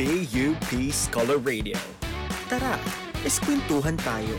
[0.00, 1.76] BUP Scholar Radio.
[2.48, 2.80] Tara,
[3.20, 4.32] eskwentuhan tayo.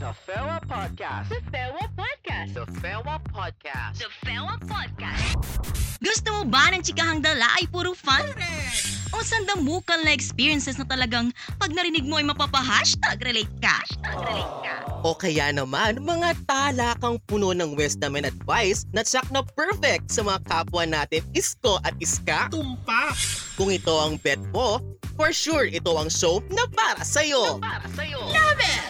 [0.00, 1.28] The Fewa Podcast.
[1.28, 2.50] The Fewa Podcast.
[2.56, 4.00] The Fewa Podcast.
[4.00, 5.36] The Fewa Podcast.
[6.00, 8.24] Gusto mo ba ng chikahang dala ay puro fun?
[9.12, 11.28] O sandamukal na experiences na talagang
[11.60, 13.76] pag narinig mo ay mapapa-hashtag relate ka?
[13.84, 14.67] Hashtag relate ka.
[15.06, 20.26] O kaya naman, mga talakang puno ng wisdom and advice na tsak na perfect sa
[20.26, 22.50] mga kapwa natin isko at iska.
[22.50, 23.14] Tumpak!
[23.54, 24.82] Kung ito ang bet mo,
[25.18, 27.58] for sure ito ang show na para sa'yo.
[27.58, 28.22] Para sa'yo.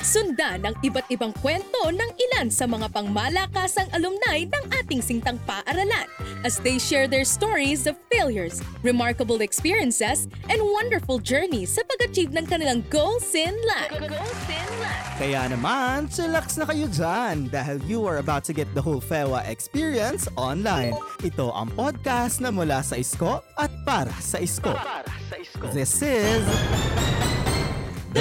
[0.08, 6.08] Sundan ang iba't ibang kwento ng ilan sa mga pangmalakasang alumni ng ating singtang paaralan
[6.48, 12.48] as they share their stories of failures, remarkable experiences, and wonderful journeys sa pag-achieve ng
[12.48, 13.92] kanilang goals in life.
[14.00, 15.12] Goals in life.
[15.20, 19.44] Kaya naman, chillax na kayo dyan dahil you are about to get the whole FEWA
[19.44, 20.96] experience online.
[21.20, 24.72] Ito ang podcast na mula sa Isko at para sa Isko.
[24.72, 25.66] Para sa isko.
[25.76, 26.42] This is The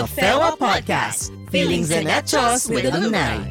[0.06, 1.34] FEWA Podcast.
[1.50, 3.42] Feelings and Hechos with Alumni.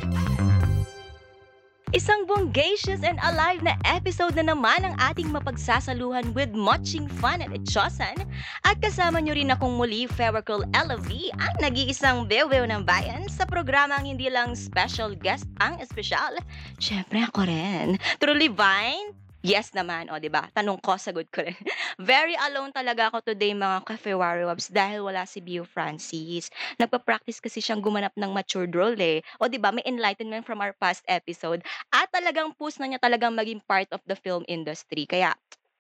[1.91, 7.51] Isang bonggacious and alive na episode na naman ang ating mapagsasaluhan with muching fun at
[7.51, 8.23] etchosan.
[8.63, 11.11] At kasama nyo rin akong muli, Ferrocol LV,
[11.43, 16.39] ang nag-iisang bewew ng bayan sa programang hindi lang special guest ang espesyal.
[16.79, 17.99] Siyempre ako rin.
[18.23, 19.26] Truly Vine?
[19.47, 20.43] Yes naman, o 'di ba?
[20.57, 21.55] Tanong ko, sagot ko rin.
[22.11, 26.51] Very alone talaga ako today mga ka-Fewari Wabs dahil wala si Bio Francis.
[26.83, 29.19] Nagpa-practice kasi siyang gumanap ng matured role eh.
[29.39, 29.71] O 'di ba?
[29.77, 31.61] May enlightenment from our past episode
[31.95, 35.05] at talagang push na niya talagang maging part of the film industry.
[35.07, 35.37] Kaya,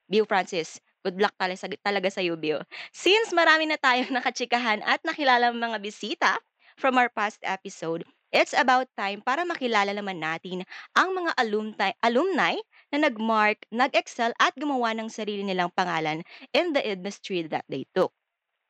[0.06, 2.62] Bio Francis, good luck talaga, talaga sa iyo, Bio.
[2.94, 6.32] Since marami na tayong nakachikahan at nakilala mga bisita
[6.78, 10.62] from our past episode, it's about time para makilala naman natin
[10.98, 12.54] ang mga alumni, alumni
[12.94, 16.22] na nag-mark, nag-excel at gumawa ng sarili nilang pangalan
[16.54, 18.14] in the industry that they took.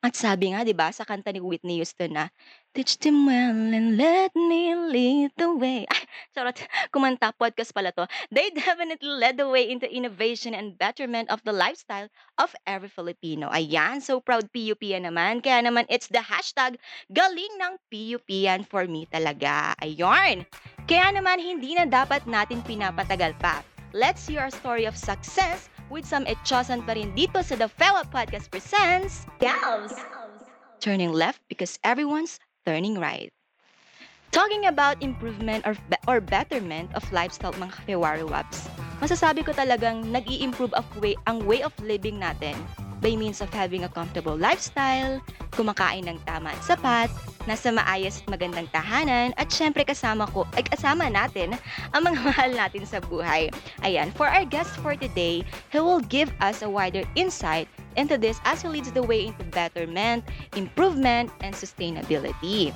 [0.05, 2.29] At sabi nga, di ba, sa kanta ni Whitney Houston na,
[2.77, 5.89] Teach them well and let me lead the way.
[5.89, 6.05] Ay,
[6.37, 6.61] charot,
[6.93, 8.05] kumanta, podcast pala to.
[8.29, 12.05] They definitely led the way into innovation and betterment of the lifestyle
[12.37, 13.49] of every Filipino.
[13.49, 15.41] Ayan, so proud PUP yan naman.
[15.41, 16.77] Kaya naman, it's the hashtag
[17.09, 19.73] galing ng PUP yan for me talaga.
[19.81, 20.45] Ayun.
[20.85, 23.65] Kaya naman, hindi na dapat natin pinapatagal pa.
[23.95, 28.03] Let's hear our story of success with some etchosan pa rin dito sa The Fella
[28.03, 29.95] Podcast presents Gals!
[30.83, 32.35] Turning left because everyone's
[32.67, 33.31] turning right.
[34.35, 38.67] Talking about improvement or, be- or betterment of lifestyle mga Fewari Waps,
[38.99, 42.59] masasabi ko talagang nag improve of way, ang way of living natin
[43.01, 45.21] by means of having a comfortable lifestyle,
[45.53, 47.09] kumakain ng tama at sapat,
[47.45, 51.55] nasa maayos at magandang tahanan, at syempre kasama ko, ay kasama natin
[51.93, 53.49] ang mga mahal natin sa buhay.
[53.85, 58.41] Ayan, for our guest for today, he will give us a wider insight into this
[58.45, 60.25] as he leads the way into betterment,
[60.57, 62.73] improvement, and sustainability.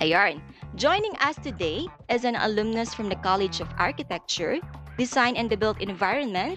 [0.00, 0.40] Ayan,
[0.76, 4.60] joining us today is an alumnus from the College of Architecture,
[4.96, 6.56] Design and the Built Environment,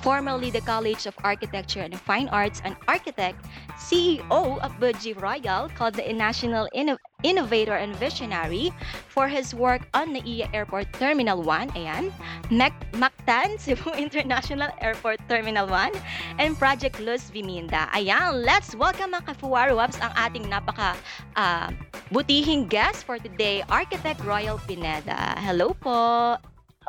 [0.00, 3.44] formerly the College of Architecture and Fine Arts and architect,
[3.76, 8.70] CEO of Budgie Royal, called the National Inno- Innovator and Visionary
[9.08, 12.12] for his work on NAIA Airport Terminal 1, ayan,
[12.50, 15.92] Mac- Mactan, Cebu International Airport Terminal 1,
[16.38, 17.90] and Project Luz Viminda.
[17.90, 20.94] Ayan, let's welcome mga Kafuwari Wabs ang ating napaka
[21.34, 21.70] ah,
[22.14, 25.34] butihing guest for today, Architect Royal Pineda.
[25.42, 26.36] Hello po!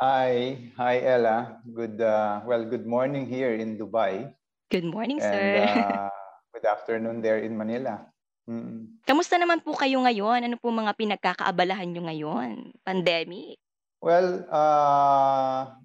[0.00, 1.60] Hi, hi Ella.
[1.60, 4.32] Good uh, well, good morning here in Dubai
[4.72, 5.44] Good morning, and sir.
[5.60, 6.08] uh,
[6.56, 8.08] good afternoon there in Manila.
[8.48, 9.04] Mm.
[9.04, 10.48] Kamusta naman po kayo ngayon?
[10.48, 12.72] Ano po mga pinagkakaabalahan nyo ngayon?
[12.80, 13.60] Pandemic?
[14.00, 15.76] Well, uh,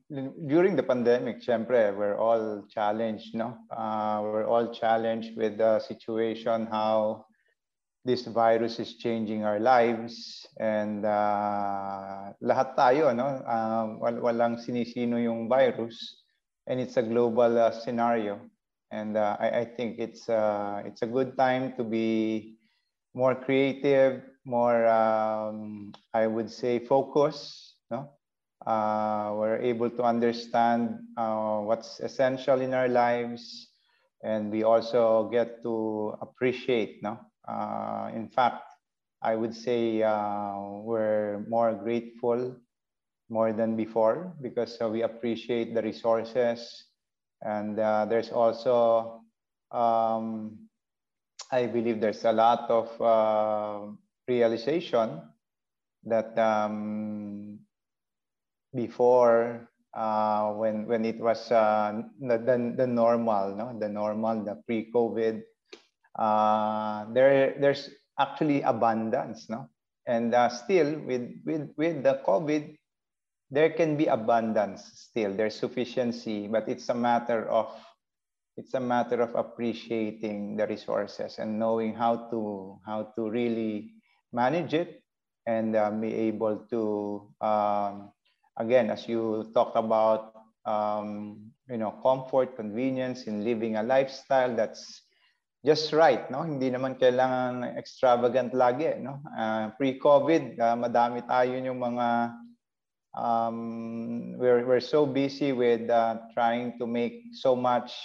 [0.48, 3.60] during the pandemic, syempre, we're all challenged, no?
[3.68, 7.25] Uh, we're all challenged with the situation how
[8.06, 13.42] this virus is changing our lives and uh, lahat tayo, no?
[13.42, 16.22] Uh, wal- walang sinisino yung virus
[16.68, 18.40] and it's a global uh, scenario.
[18.92, 22.58] And uh, I, I think it's uh, it's a good time to be
[23.14, 27.76] more creative, more um, I would say focused.
[27.90, 28.14] No,
[28.66, 33.68] uh, we're able to understand uh, what's essential in our lives,
[34.24, 37.02] and we also get to appreciate.
[37.02, 37.20] No,
[38.14, 38.64] in fact,
[39.22, 42.56] I would say uh, we're more grateful
[43.30, 46.86] more than before because uh, we appreciate the resources
[47.42, 49.22] and uh, there's also
[49.72, 50.58] um,
[51.52, 53.92] i believe there's a lot of uh,
[54.28, 55.22] realization
[56.04, 57.58] that um,
[58.76, 64.62] before uh, when when it was uh, the, the the normal, no, the normal, the
[64.68, 65.42] pre-COVID.
[66.18, 67.90] Uh, there there's
[68.20, 69.68] actually abundance, no,
[70.08, 72.76] and uh, still with with with the COVID,
[73.52, 75.36] there can be abundance still.
[75.36, 77.72] There's sufficiency, but it's a matter of
[78.58, 83.92] it's a matter of appreciating the resources and knowing how to how to really
[84.32, 85.04] manage it
[85.46, 88.12] and uh, be able to um,
[88.58, 90.34] again as you talked about
[90.66, 95.05] um, you know comfort convenience in living a lifestyle that's
[95.66, 96.46] just right no?
[96.46, 99.18] Hindi naman kailangan extravagant lagi no?
[99.34, 102.38] Uh, pre-covid uh, madami tayo yung mga
[103.18, 107.98] um, we're we're so busy with uh, trying to make so much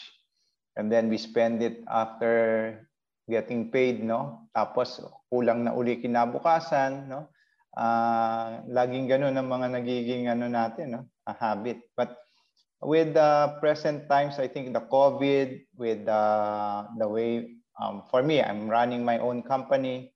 [0.81, 2.81] and then we spend it after
[3.29, 4.49] getting paid no?
[4.57, 4.97] Tapos
[5.29, 7.29] kulang na uli kinabukasan no?
[7.77, 11.03] Uh, laging ganun ang mga nagiging ano natin no?
[11.29, 11.85] A habit.
[11.93, 12.17] But
[12.83, 16.25] with the present times i think the covid with the
[16.99, 20.13] the way um, for me i'm running my own company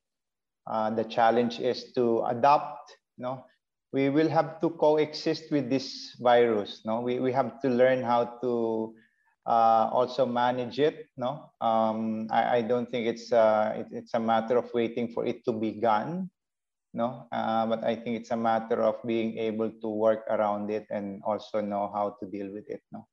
[0.66, 3.44] uh, the challenge is to adapt no
[3.92, 8.24] we will have to coexist with this virus no we, we have to learn how
[8.40, 8.94] to
[9.46, 11.08] uh, also manage it.
[11.16, 15.26] No, um, I, I don't think it's uh, it, it's a matter of waiting for
[15.26, 16.30] it to be gone.
[16.94, 20.86] No, uh, but I think it's a matter of being able to work around it
[20.94, 22.86] and also know how to deal with it.
[22.94, 23.10] No.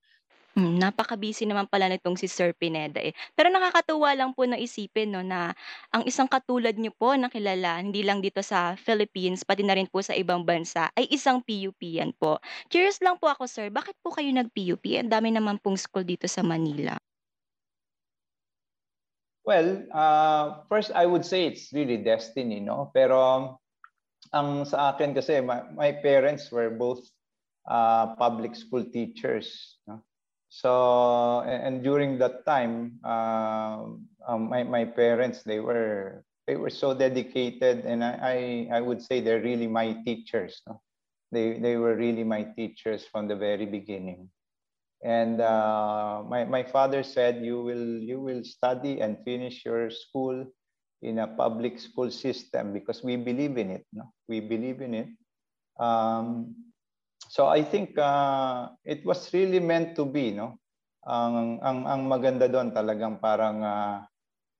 [0.54, 3.16] Hmm, napaka-busy naman pala nitong si Sir Pineda, eh.
[3.34, 5.56] Pero nakakatuwa lang po na isipin 'no, na
[5.90, 9.90] ang isang katulad niyo po na kilala hindi lang dito sa Philippines pati na rin
[9.90, 12.38] po sa ibang bansa ay isang PUP-yan po.
[12.70, 14.84] Curious lang po ako sir, bakit po kayo nag-PUP?
[15.00, 17.00] Ang dami naman pong school dito sa Manila.
[19.42, 22.94] Well, uh, first I would say it's really destiny, no?
[22.94, 23.18] Pero
[24.34, 27.04] ang sa akin kasi my, my parents were both
[27.68, 30.02] uh, public school teachers, no?
[30.52, 33.88] So and, and during that time, uh,
[34.28, 39.00] um, my my parents they were they were so dedicated, and I I, I would
[39.00, 40.60] say they're really my teachers.
[40.68, 40.84] No?
[41.32, 44.28] They they were really my teachers from the very beginning.
[45.00, 50.52] And uh, my my father said, "You will you will study and finish your school
[51.02, 53.86] in a public school system because we believe in it.
[53.94, 55.10] No, we believe in it."
[55.82, 56.56] Um,
[57.30, 60.62] so I think uh, it was really meant to be, no?
[61.02, 64.06] Ang ang ang maganda doon talagang parang uh,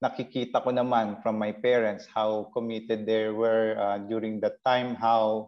[0.02, 5.46] nakikita ko naman from my parents how committed they were uh, during that time, how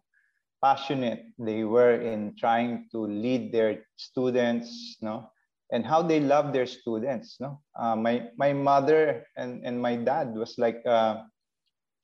[0.62, 5.33] passionate they were in trying to lead their students, no?
[5.74, 7.58] And how they love their students, no?
[7.74, 11.26] Uh, my my mother and and my dad was like uh,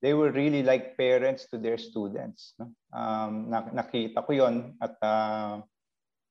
[0.03, 2.59] they were really like parents to their students.
[2.59, 2.73] No?
[2.91, 5.61] Um, nakita ko yon at uh,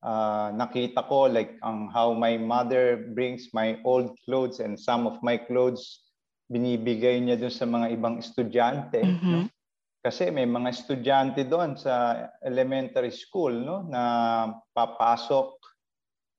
[0.02, 5.16] uh, nakita ko like ang how my mother brings my old clothes and some of
[5.22, 6.02] my clothes
[6.50, 9.00] binibigay niya doon sa mga ibang estudyante.
[9.00, 9.30] Mm-hmm.
[9.30, 9.38] No?
[10.00, 14.02] Kasi may mga estudyante doon sa elementary school no na
[14.74, 15.59] papasok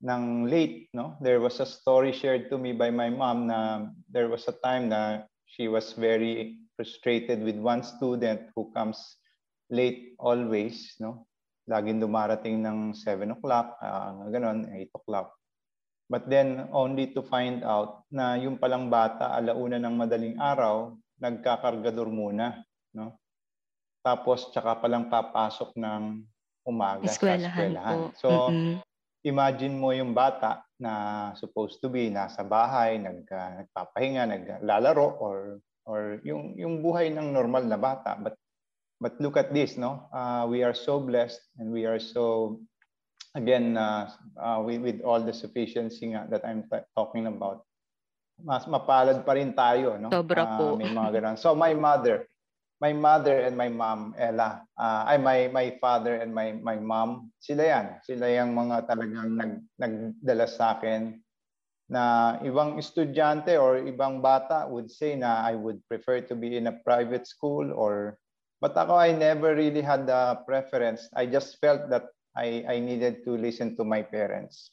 [0.01, 4.25] ng late no there was a story shared to me by my mom na there
[4.25, 8.97] was a time na she was very frustrated with one student who comes
[9.71, 11.27] late always, no?
[11.69, 15.31] Laging dumarating ng 7 o'clock, uh, ganun, 8 o'clock.
[16.11, 22.11] But then only to find out na yung palang bata alauna ng madaling araw, nagkakargador
[22.11, 23.15] muna, no?
[24.03, 26.25] Tapos tsaka palang papasok ng
[26.67, 27.99] umaga eskwelahan sa eskwelahan.
[28.11, 28.19] Po.
[28.19, 28.75] So mm-hmm.
[29.23, 35.61] Imagine mo yung bata na supposed to be nasa bahay, nag, uh, nagpapahinga, naglalaro or
[35.85, 38.17] or yung yung buhay ng normal na bata.
[38.17, 38.37] But
[39.01, 40.09] but look at this no?
[40.13, 42.57] Uh, we are so blessed and we are so
[43.33, 47.65] again uh, uh, we, with all the sufficiency nga that I'm t- talking about
[48.41, 50.09] mas mapalad pa rin tayo no?
[50.09, 50.65] Sobra uh, po.
[50.73, 51.37] may mga ganun.
[51.37, 52.25] So my mother
[52.81, 57.29] my mother and my mom Ella uh, ay my my father and my my mom
[57.37, 61.21] sila yan sila yung mga talagang nag nagdala sa akin
[61.91, 66.71] na ibang estudyante or ibang bata would say na I would prefer to be in
[66.71, 68.17] a private school or
[68.57, 71.05] but ako I never really had a preference.
[71.13, 74.71] I just felt that I I needed to listen to my parents.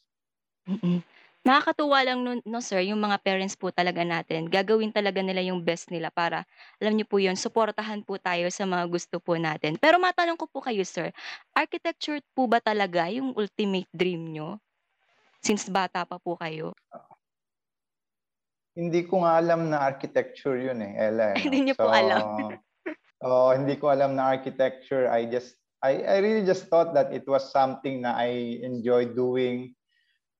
[0.64, 1.02] Mm.
[1.46, 5.62] Nakakatuwa lang no, no sir, yung mga parents po talaga natin, gagawin talaga nila yung
[5.62, 6.42] best nila para
[6.82, 9.78] alam niyo po yun, suportahan po tayo sa mga gusto po natin.
[9.78, 11.14] Pero matanong ko po kayo sir,
[11.54, 14.58] architecture po ba talaga yung ultimate dream nyo?
[15.38, 16.74] Since bata pa po kayo?
[18.78, 21.34] Hindi ko nga alam na architecture yun eh, Ella.
[21.34, 22.22] Eh, Hindi niyo po alam.
[23.26, 25.10] oh, hindi ko alam na architecture.
[25.10, 29.77] I just I, I really just thought that it was something na I enjoy doing.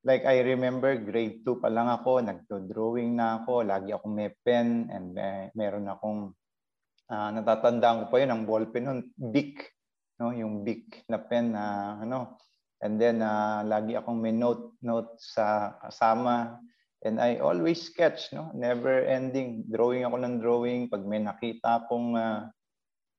[0.07, 4.87] Like I remember grade 2 pa lang ako, nagdo-drawing na ako, lagi akong may pen
[4.87, 6.31] and may, meron akong
[7.11, 9.75] uh, natatandaan ko pa yun ang ballpen noon, Bic,
[10.23, 12.39] no, yung Bic na pen na ano.
[12.79, 16.63] And then uh, lagi akong may note note sa kasama
[17.03, 19.67] and I always sketch, no, never ending.
[19.67, 22.47] Drawing ako ng drawing pag may nakita akong uh,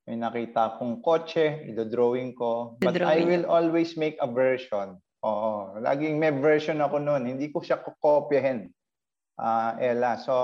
[0.08, 2.80] may nakita akong kotse, ido-drawing ko.
[2.80, 4.96] But I will always make a version.
[5.20, 7.28] Oo, laging may version ako noon.
[7.28, 8.72] Hindi ko siya kokopyahin.
[9.36, 10.16] Uh, Ella.
[10.16, 10.34] So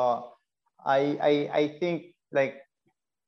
[0.85, 2.61] I I I think like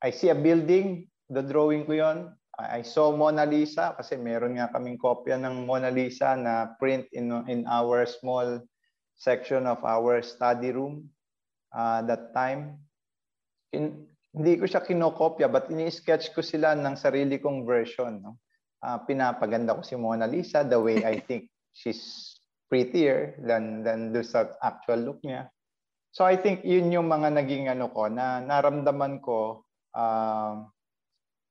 [0.04, 2.18] I see a building, the drawing ko 'yon.
[2.58, 7.30] I saw Mona Lisa kasi meron nga kaming kopya ng Mona Lisa na print in
[7.46, 8.58] in our small
[9.14, 11.06] section of our study room
[11.72, 12.82] uh, that time.
[13.70, 18.22] In, hindi ko siya kinokopya but ini-sketch ko sila ng sarili kong version.
[18.22, 18.38] No?
[18.78, 22.38] Uh, pinapaganda ko si Mona Lisa the way I think she's
[22.70, 25.50] prettier than than do sa actual look niya.
[26.14, 30.62] So I think yun yung mga naging ano ko na naramdaman ko uh,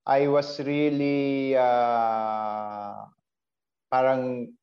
[0.08, 3.12] I was really uh,
[3.92, 4.56] parang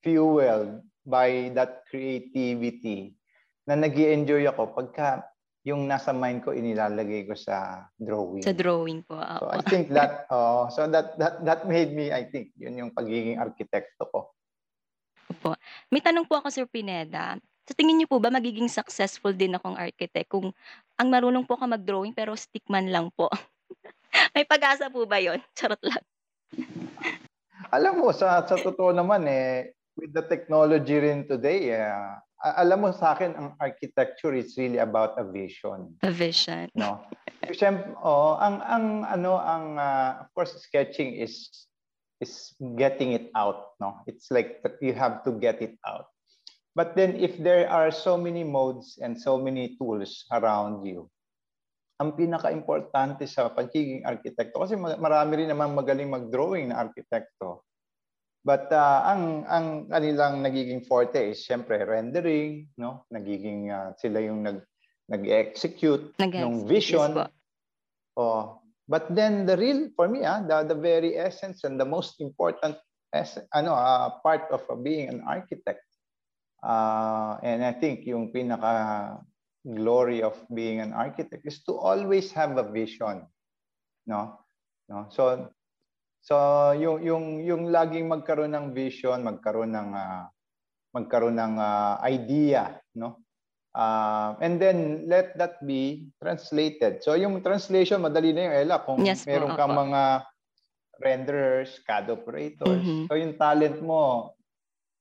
[0.00, 3.12] fueled by that creativity
[3.68, 5.26] na nag enjoy ako pagka
[5.66, 8.46] yung nasa mind ko inilalagay ko sa drawing.
[8.46, 9.18] Sa drawing po.
[9.18, 12.94] So I think that uh, so that that that made me I think yun yung
[12.94, 14.30] pagiging arkitekto ko.
[15.26, 15.58] Opo.
[15.90, 17.34] May tanong po ako Sir Pineda.
[17.66, 20.54] Sa tingin niyo po ba magiging successful din akong architect kung
[20.94, 23.26] ang marunong po ako mag-drawing pero stickman lang po?
[24.38, 25.42] May pag-asa po ba yun?
[25.58, 25.98] Charot lang.
[27.74, 32.14] Alam mo, sa, sa totoo naman eh, with the technology rin today, uh,
[32.54, 35.90] alam mo sa akin, ang architecture is really about a vision.
[36.06, 36.70] A vision.
[36.78, 37.02] No.
[37.50, 41.66] Siyempre, oh, ang ang ano ang uh, of course sketching is
[42.22, 44.02] is getting it out, no.
[44.06, 46.10] It's like you have to get it out.
[46.76, 51.08] But then if there are so many modes and so many tools around you,
[51.96, 57.64] ang pinaka-importante sa pagiging arkitekto kasi marami rin naman magaling mag-drawing na arkitekto.
[58.46, 63.02] But uh, ang ang kanilang nagiging forte is syempre rendering, no?
[63.10, 64.62] Nagiging uh, sila yung nag
[65.10, 67.26] nag-execute ng vision.
[67.26, 67.34] Yes,
[68.14, 68.62] oh.
[68.86, 72.78] But then the real for me ah, the the very essence and the most important
[73.10, 75.82] as ano uh, part of uh, being an architect.
[76.62, 79.18] Uh, and I think yung pinaka
[79.66, 83.26] glory of being an architect is to always have a vision
[84.06, 84.38] no
[84.86, 85.50] no so
[86.26, 86.34] so
[86.74, 90.26] yung yung yung laging magkaroon ng vision magkaroon ng uh,
[90.90, 93.22] magkaroon ng uh, idea no?
[93.76, 97.04] Uh, and then let that be translated.
[97.04, 100.24] So yung translation madali na yung Ella kung yes, meron kang mga
[100.96, 102.80] renderers CAD operators.
[102.80, 103.04] Mm-hmm.
[103.04, 104.32] so yung talent mo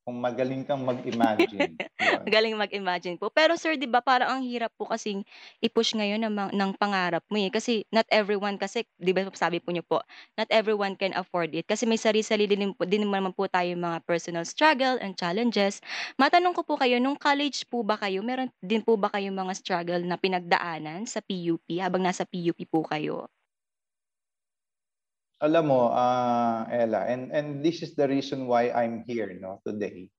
[0.06, 1.82] kung magaling kang mag-imagine.
[2.28, 3.34] magaling mag-imagine po.
[3.34, 5.26] Pero sir, 'di ba, parang ang hirap po kasing
[5.66, 7.50] i-push ngayon ng ng pangarap mo eh.
[7.50, 10.02] Kasi not everyone kasi 'di ba sabi po niyo po,
[10.38, 11.66] not everyone can afford it.
[11.66, 15.82] Kasi may sarili-sarili din, po, din naman po tayo mga personal struggle and challenges.
[16.22, 19.54] Matanong ko po kayo, nung college po ba kayo, meron din po ba kayo mga
[19.58, 23.26] struggle na pinagdaanan sa PUP habang nasa PUP po kayo?
[25.42, 30.10] Alam mo, uh, Ella, and, and this is the reason why I'm here no, today.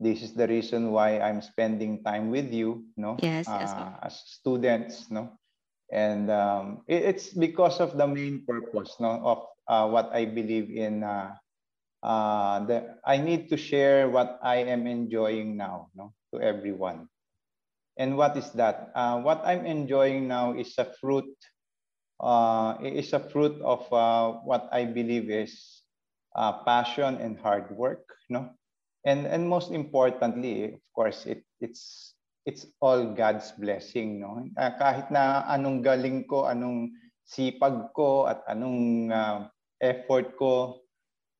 [0.00, 3.18] This is the reason why I'm spending time with you, no?
[3.20, 3.70] Yes, yes.
[3.70, 5.34] Uh, as students, no?
[5.90, 10.70] And um, it, it's because of the main purpose, no, of uh, what I believe
[10.70, 11.02] in.
[11.02, 11.34] Uh,
[12.02, 17.08] uh, the, I need to share what I am enjoying now, no, to everyone.
[17.98, 18.92] And what is that?
[18.94, 21.26] Uh, what I'm enjoying now is a fruit
[22.20, 25.82] uh, is a fruit of uh, what I believe is
[26.34, 28.50] uh, passion and hard work, no?
[29.06, 34.42] And and most importantly, of course, it it's it's all God's blessing, no?
[34.58, 36.92] Uh, kahit na anong galing ko, anong
[37.24, 39.46] sipag ko at anong uh,
[39.80, 40.82] effort ko,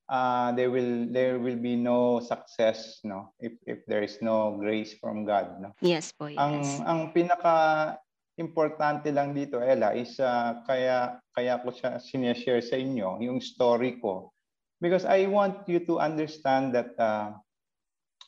[0.07, 3.35] uh, there will there will be no success, no?
[3.43, 5.75] If if there is no grace from God, no?
[5.83, 6.39] Yes po, yes.
[6.39, 6.55] Ang
[6.87, 7.97] ang pinaka
[8.39, 13.99] importante lang dito, Ella, is uh, kaya, kaya ko siya sinishare sa inyo, yung story
[13.99, 14.31] ko.
[14.79, 17.35] Because I want you to understand that uh,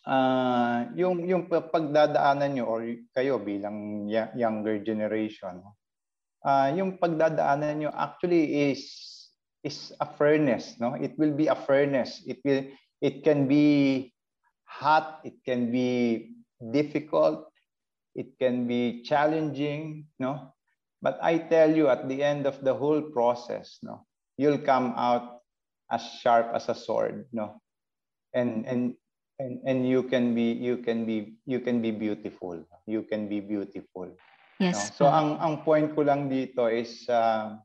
[0.04, 2.84] uh, yung, yung pagdadaanan nyo or
[3.16, 5.64] kayo bilang younger generation,
[6.44, 8.84] uh, yung pagdadaanan nyo actually is
[9.62, 10.98] is a furnace no?
[10.98, 12.66] It will be a furnace it will
[13.02, 14.10] it can be
[14.66, 15.22] hot.
[15.22, 16.34] It can be
[16.74, 17.51] difficult
[18.16, 20.54] it can be challenging, no?
[21.02, 24.06] But I tell you, at the end of the whole process, no,
[24.38, 25.42] you'll come out
[25.90, 27.58] as sharp as a sword, no?
[28.34, 28.96] And and
[29.42, 32.62] and and you can be you can be you can be beautiful.
[32.86, 34.14] You can be beautiful.
[34.62, 34.96] Yes No?
[34.96, 37.58] So ang ang point ko lang dito is uh,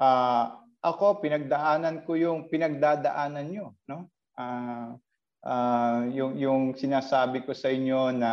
[0.00, 0.44] uh,
[0.80, 4.08] ako pinagdaanan ko yung pinagdadaanan nyo, no?
[4.40, 4.96] Ah
[5.44, 8.32] ah, yung yung sinasabi ko sa inyo na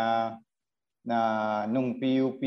[1.08, 1.20] na
[1.72, 2.44] nung PUP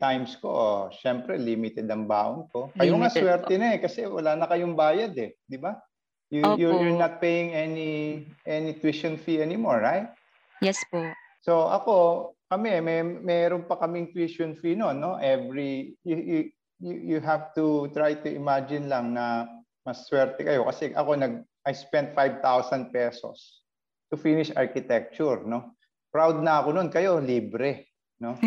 [0.00, 2.72] times ko, oh, syempre limited ang baon ko.
[2.72, 3.60] Kayo nga swerte po.
[3.60, 5.76] na eh kasi wala na kayong bayad eh, di ba?
[6.32, 6.82] You, you're, Opo.
[6.88, 10.08] you're not paying any any tuition fee anymore, right?
[10.64, 11.04] Yes po.
[11.44, 11.94] So ako,
[12.48, 15.20] kami, may meron pa kaming tuition fee noon, no?
[15.20, 16.40] Every you, you,
[16.80, 19.44] you you have to try to imagine lang na
[19.84, 23.60] mas swerte kayo kasi ako nag I spent 5,000 pesos
[24.08, 25.76] to finish architecture, no?
[26.08, 27.87] Proud na ako noon, kayo libre,
[28.22, 28.38] no?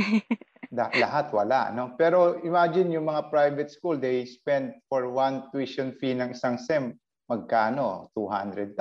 [0.72, 2.00] Da, lahat wala, no?
[2.00, 6.96] Pero imagine yung mga private school, they spend for one tuition fee ng isang SEM,
[7.28, 8.08] magkano?
[8.16, 8.72] 200,000,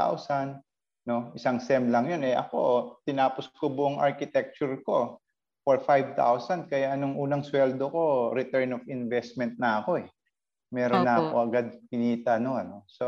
[1.10, 1.34] no?
[1.34, 2.22] Isang SEM lang yun.
[2.22, 5.18] Eh ako, tinapos ko buong architecture ko
[5.66, 6.70] for 5,000.
[6.70, 10.08] Kaya anong unang sweldo ko, return of investment na ako eh.
[10.70, 11.26] Meron na Opo.
[11.26, 12.86] ako agad kinita no ano.
[12.86, 13.06] So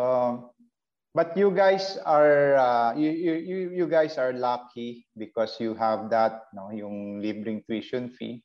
[1.14, 6.09] but you guys are uh, you, you you you guys are lucky because you have
[6.09, 8.45] that no yung libreng tuition fee.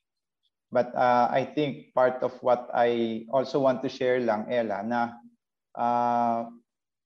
[0.68, 5.16] But uh, I think part of what I also want to share lang Ella na
[5.72, 6.44] uh,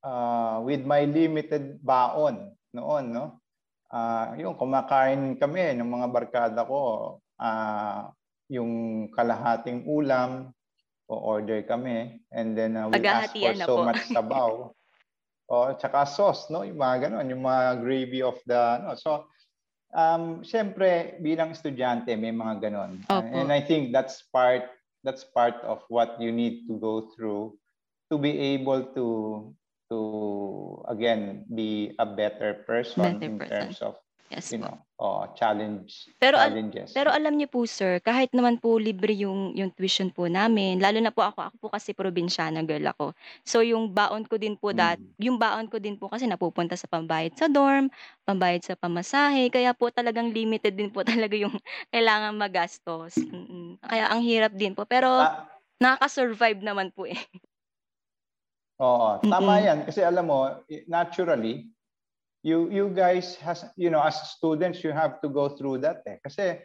[0.03, 3.39] uh, with my limited baon noon, no?
[3.93, 8.09] Ah, yung kumakain kami ng mga barkada ko, ah,
[8.49, 10.49] yung kalahating ulam,
[11.13, 14.73] o-order kami, and then uh, we ask for so much sabaw.
[15.53, 16.65] o, tsaka sauce, no?
[16.65, 18.97] Yung mga ganon, yung mga gravy of the, no?
[18.97, 19.29] So,
[19.93, 23.05] um, syempre, bilang estudyante, may mga ganon.
[23.13, 23.21] Opo.
[23.21, 24.73] And I think that's part,
[25.05, 27.61] that's part of what you need to go through
[28.09, 29.07] to be able to
[29.93, 33.53] to again be a better person Better in person.
[33.53, 34.01] terms of
[34.33, 34.67] Yes you po.
[34.67, 39.17] know uh, challenge Pero al- challenges Pero alam niyo po sir, kahit naman po libre
[39.17, 43.07] yung yung tuition po namin, lalo na po ako, ako po kasi probinsyana girl ako.
[43.49, 45.17] So yung baon ko din po dat, Mm.
[45.17, 47.89] yung baon ko din po kasi napupunta sa pambayad sa dorm,
[48.29, 51.57] pambayad sa pamasahe, kaya po talagang limited din po talaga yung
[51.89, 53.17] kailangan magastos.
[53.89, 54.85] Kaya ang hirap din po.
[54.85, 55.49] Pero Ah,
[55.81, 57.17] nakaka-survive naman po eh.
[58.83, 59.67] oo tama Mm-mm.
[59.67, 60.39] yan kasi alam mo
[60.89, 61.69] naturally
[62.43, 66.19] you you guys has you know as students you have to go through that eh.
[66.27, 66.59] Kasi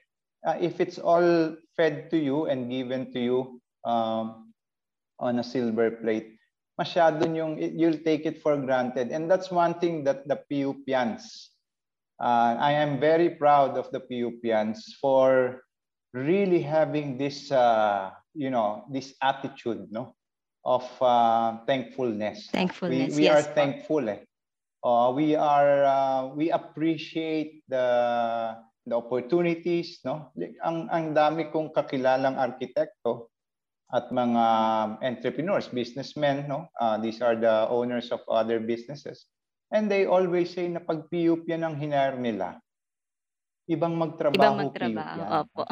[0.46, 4.54] uh, if it's all fed to you and given to you um,
[5.22, 6.38] on a silver plate
[6.78, 9.10] masyado yung you'll take it for granted.
[9.10, 11.54] And that's one thing that the PUPians
[12.18, 15.62] uh, I am very proud of the PUPians for
[16.14, 20.18] really having this uh, you know this attitude no
[20.66, 22.50] of uh, thankfulness.
[22.50, 23.48] Thankfulness, we, we are yes.
[23.48, 23.54] po.
[23.54, 24.27] thankful eh
[24.88, 27.88] uh, we are uh, we appreciate the
[28.88, 30.32] the opportunities no
[30.64, 33.28] ang ang dami kong kakilalang arkitekto
[33.92, 34.46] at mga
[35.04, 39.28] entrepreneurs businessmen no uh, these are the owners of other businesses
[39.76, 42.56] and they always say na pag PUP yan ang hinar nila
[43.68, 45.20] ibang magtrabaho Ibang PUP magtrabaho.
[45.20, 45.30] yan.
[45.44, 45.64] Opo.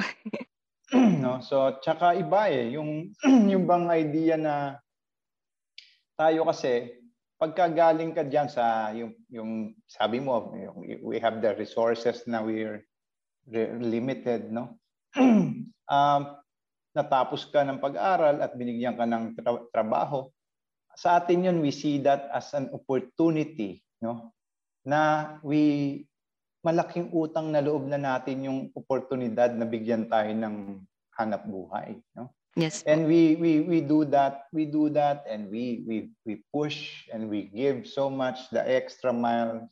[1.23, 3.15] no so tsaka iba eh yung
[3.51, 4.56] yung bang idea na
[6.19, 7.05] tayo kasi
[7.36, 12.39] pagka galing ka diyan sa yung yung sabi mo yung, we have the resources na
[12.39, 12.84] we're
[13.48, 14.76] re- limited no?
[15.86, 16.21] Um
[16.95, 20.32] natapos ka ng pag-aral at binigyan ka ng tra- trabaho.
[20.95, 24.32] Sa atin yun we see that as an opportunity no?
[24.88, 26.02] Na we
[26.65, 30.82] malaking utang na loob na natin yung oportunidad na bigyan tayo ng
[31.13, 35.84] hanap buhay no Yes and we we we do that we do that and we
[35.84, 39.68] we we push and we give so much the extra miles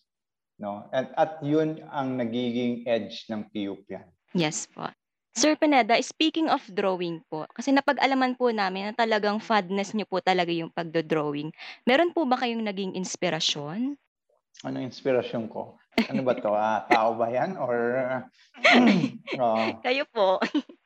[0.59, 4.89] no and at yun ang nagiging edge ng PUP yan Yes po.
[5.33, 10.21] Sir Pineda, speaking of drawing po, kasi napag-alaman po namin na talagang fondness niyo po
[10.21, 11.49] talaga yung pagdo-drawing.
[11.89, 13.97] Meron po ba kayong naging inspirasyon?
[14.63, 17.75] ano inspirasyon ko ano ba to ah, tao ba yan or
[19.43, 19.81] oh.
[19.83, 20.39] Kayo po.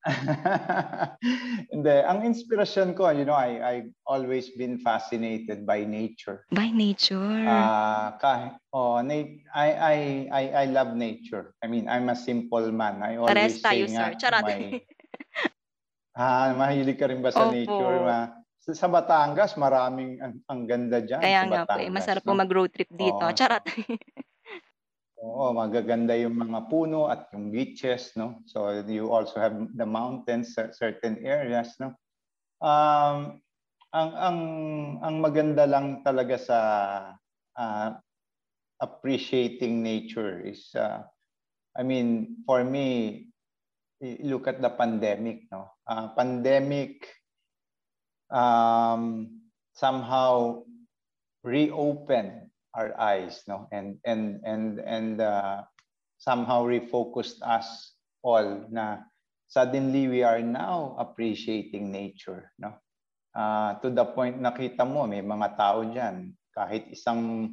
[1.72, 6.48] Hindi, ang inspirasyon ko, you know, I I've always been fascinated by nature.
[6.48, 7.20] By nature.
[7.44, 9.96] Ah, kahit oh, na- I I
[10.32, 11.52] I I love nature.
[11.60, 13.04] I mean, I'm a simple man.
[13.04, 14.10] I always Parehas tayo, say sir.
[14.16, 14.44] Charot.
[14.46, 14.80] may-
[16.10, 17.54] Ah, mahilig ka rin ba sa Opo.
[17.54, 17.98] nature?
[18.02, 21.94] Ma- sa, sa Batangas, maraming ang, ang ganda diyan Kaya sa nga po, eh, Batangas,
[21.96, 22.40] masarap po no?
[22.42, 23.24] mag-road trip dito.
[23.24, 23.32] Oo.
[23.32, 23.64] Charot.
[25.20, 28.40] Oo, magaganda yung mga puno at yung beaches, no?
[28.48, 31.92] So you also have the mountains certain areas, no?
[32.64, 33.40] Um,
[33.90, 34.40] ang ang
[35.02, 36.58] ang maganda lang talaga sa
[37.58, 37.88] uh,
[38.80, 41.02] appreciating nature is uh,
[41.74, 43.28] I mean for me
[44.00, 47.02] look at the pandemic no uh, pandemic
[48.30, 49.26] um,
[49.74, 50.62] somehow
[51.42, 55.62] reopen our eyes no and and and and uh,
[56.20, 59.02] somehow refocused us all na
[59.50, 62.76] suddenly we are now appreciating nature no
[63.34, 67.50] uh, to the point nakita mo may mga tao diyan kahit isang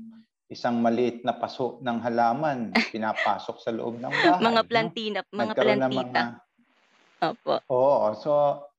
[0.48, 4.44] isang maliit na paso ng halaman pinapasok sa loob ng bahay.
[4.48, 5.36] mga plantina, no?
[5.36, 6.24] mga Nagkaroon plantita.
[6.24, 6.48] Mga,
[7.18, 7.56] Opo.
[7.74, 8.14] Oo.
[8.22, 8.32] So,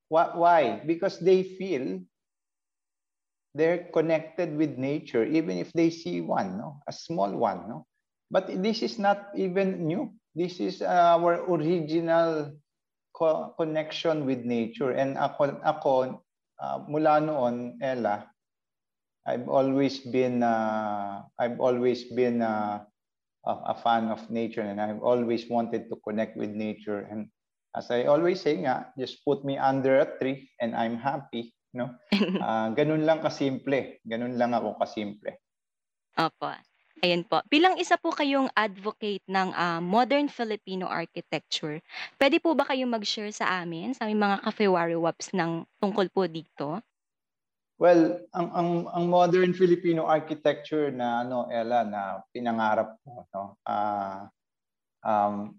[0.07, 0.79] wh- why?
[0.87, 1.99] Because they feel
[3.55, 6.79] they're connected with nature even if they see one, no?
[6.87, 7.85] A small one, no?
[8.31, 10.13] But this is not even new.
[10.35, 12.53] This is our original
[13.15, 14.91] co- connection with nature.
[14.91, 16.21] And ako, ako
[16.61, 18.29] uh, mula noon, Ella,
[19.25, 22.81] I've always been uh, I've always been uh,
[23.45, 27.29] a, a fan of nature and I've always wanted to connect with nature and
[27.75, 31.93] as I always say nga just put me under a tree and I'm happy no
[32.41, 35.37] uh, ganun lang kasimple ganun lang ako kasimple
[36.19, 36.51] Opo.
[36.99, 37.39] Ayan po.
[37.47, 41.79] Bilang isa po kayong advocate ng uh, modern Filipino architecture,
[42.19, 46.27] pwede po ba kayong mag-share sa amin, sa aming mga Cafe Waps ng tungkol po
[46.27, 46.83] dito?
[47.79, 53.55] Well, ang ang ang modern Filipino architecture na ano Ella na pinangarap ko no.
[53.63, 54.27] Uh,
[55.07, 55.55] um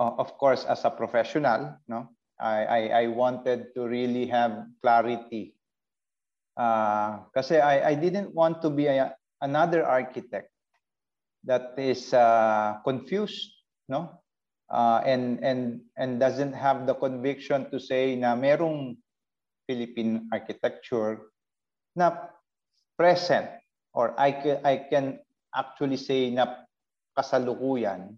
[0.00, 2.08] of course as a professional, no.
[2.38, 5.54] I I I wanted to really have clarity.
[6.58, 10.50] Uh, kasi I I didn't want to be a, another architect
[11.46, 13.54] that is uh, confused,
[13.90, 14.22] no?
[14.70, 18.98] Uh, and and and doesn't have the conviction to say na merong
[19.66, 21.32] Philippine architecture
[21.96, 22.30] na
[22.94, 23.48] present
[23.96, 25.18] or I can, I can
[25.56, 26.68] actually say na
[27.16, 28.14] kasalukuyan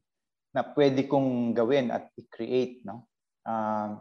[0.50, 3.06] na pwede kong gawin at i-create no
[3.46, 3.94] uh,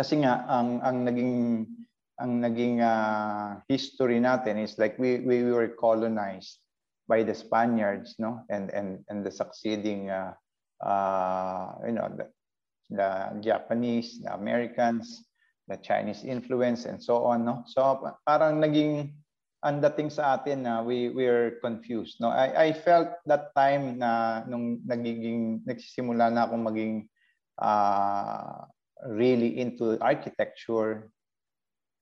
[0.00, 1.68] kasi nga ang ang naging
[2.16, 6.64] ang naging uh, history natin is like we we were colonized
[7.04, 8.40] by the Spaniards no?
[8.48, 10.32] And and and the succeeding uh,
[10.80, 12.32] uh, you know the,
[12.88, 13.10] the
[13.44, 15.20] Japanese the Americans
[15.68, 17.68] the Chinese influence and so on no?
[17.68, 17.84] So
[18.24, 19.12] parang naging
[19.60, 22.32] ang dating sa atin na we we're confused no?
[22.32, 27.04] I I felt that time na nung nagiging nagsisimula na akong maging
[27.60, 28.64] uh,
[29.06, 31.10] really into architecture.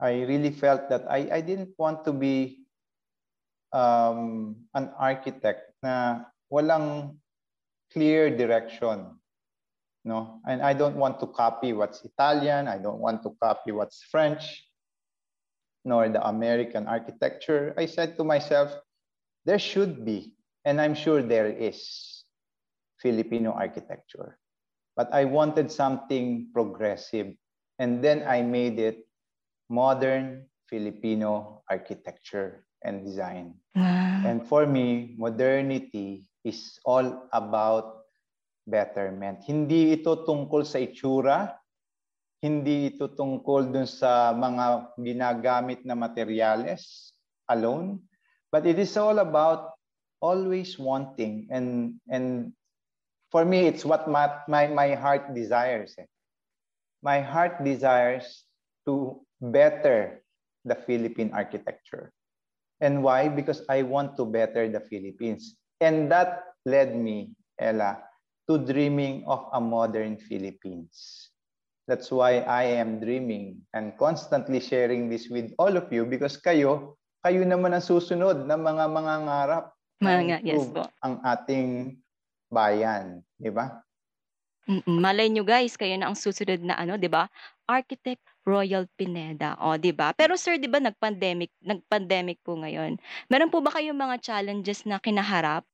[0.00, 2.66] I really felt that I I didn't want to be
[3.72, 7.18] um, an architect na walang
[7.92, 9.18] clear direction
[10.08, 10.40] no?
[10.46, 12.66] And i don't want to copy what's italian.
[12.68, 14.64] I don't want to copy what's french
[15.84, 17.74] nor the american architecture.
[17.76, 18.72] I said to myself
[19.44, 20.34] there should be
[20.64, 22.24] and i'm sure there is
[23.00, 24.36] filipino architecture
[24.98, 27.30] but i wanted something progressive
[27.78, 29.06] and then i made it
[29.70, 34.26] modern filipino architecture and design Wow.
[34.26, 38.02] and for me modernity is all about
[38.68, 39.40] betterment.
[39.48, 41.56] Hindi ito tungkol sa itsura,
[42.44, 47.16] hindi ito tungkol dun sa mga ginagamit na materyales
[47.48, 47.98] alone,
[48.52, 49.72] but it is all about
[50.20, 52.50] always wanting and and
[53.30, 55.94] for me it's what my my, my heart desires.
[55.98, 56.08] Eh.
[57.02, 58.44] My heart desires
[58.86, 60.22] to better
[60.64, 62.10] the Philippine architecture.
[62.80, 63.28] And why?
[63.28, 65.54] Because I want to better the Philippines.
[65.80, 68.02] And that led me, Ella,
[68.50, 71.30] to dreaming of a modern Philippines.
[71.86, 76.98] That's why I am dreaming and constantly sharing this with all of you because kayo,
[77.24, 79.64] kayo naman ang susunod na mga mga ngarap
[79.98, 80.86] Mga, yes po.
[81.02, 81.98] ang ating
[82.48, 83.80] bayan, di ba?
[84.68, 87.24] Mm, malay nyo guys, kayo na ang susunod na ano, 'di ba?
[87.64, 89.56] Architect Royal Pineda.
[89.64, 90.12] O, 'di ba?
[90.12, 93.00] Pero sir, 'di ba nag-pandemic, nag-pandemic po ngayon.
[93.32, 95.64] Meron po ba kayong mga challenges na kinaharap?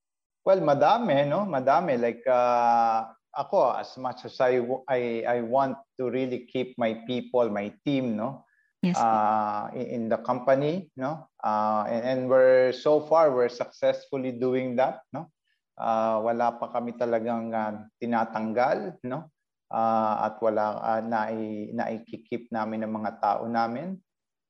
[0.44, 1.48] Well, madami, no?
[1.48, 1.96] Madami.
[1.96, 7.48] Like, uh, ako, as much as I, I, I want to really keep my people,
[7.48, 8.44] my team, no?
[8.84, 9.00] Yes.
[9.00, 11.26] Uh, in, in the company, no?
[11.42, 15.32] Uh, and, and we're, so far, we're successfully doing that, no?
[15.74, 19.30] Uh, wala pa kami talagang uh, tinatanggal, no?
[19.74, 23.98] Uh, at wala uh, nai, naikikip namin ng mga tao namin.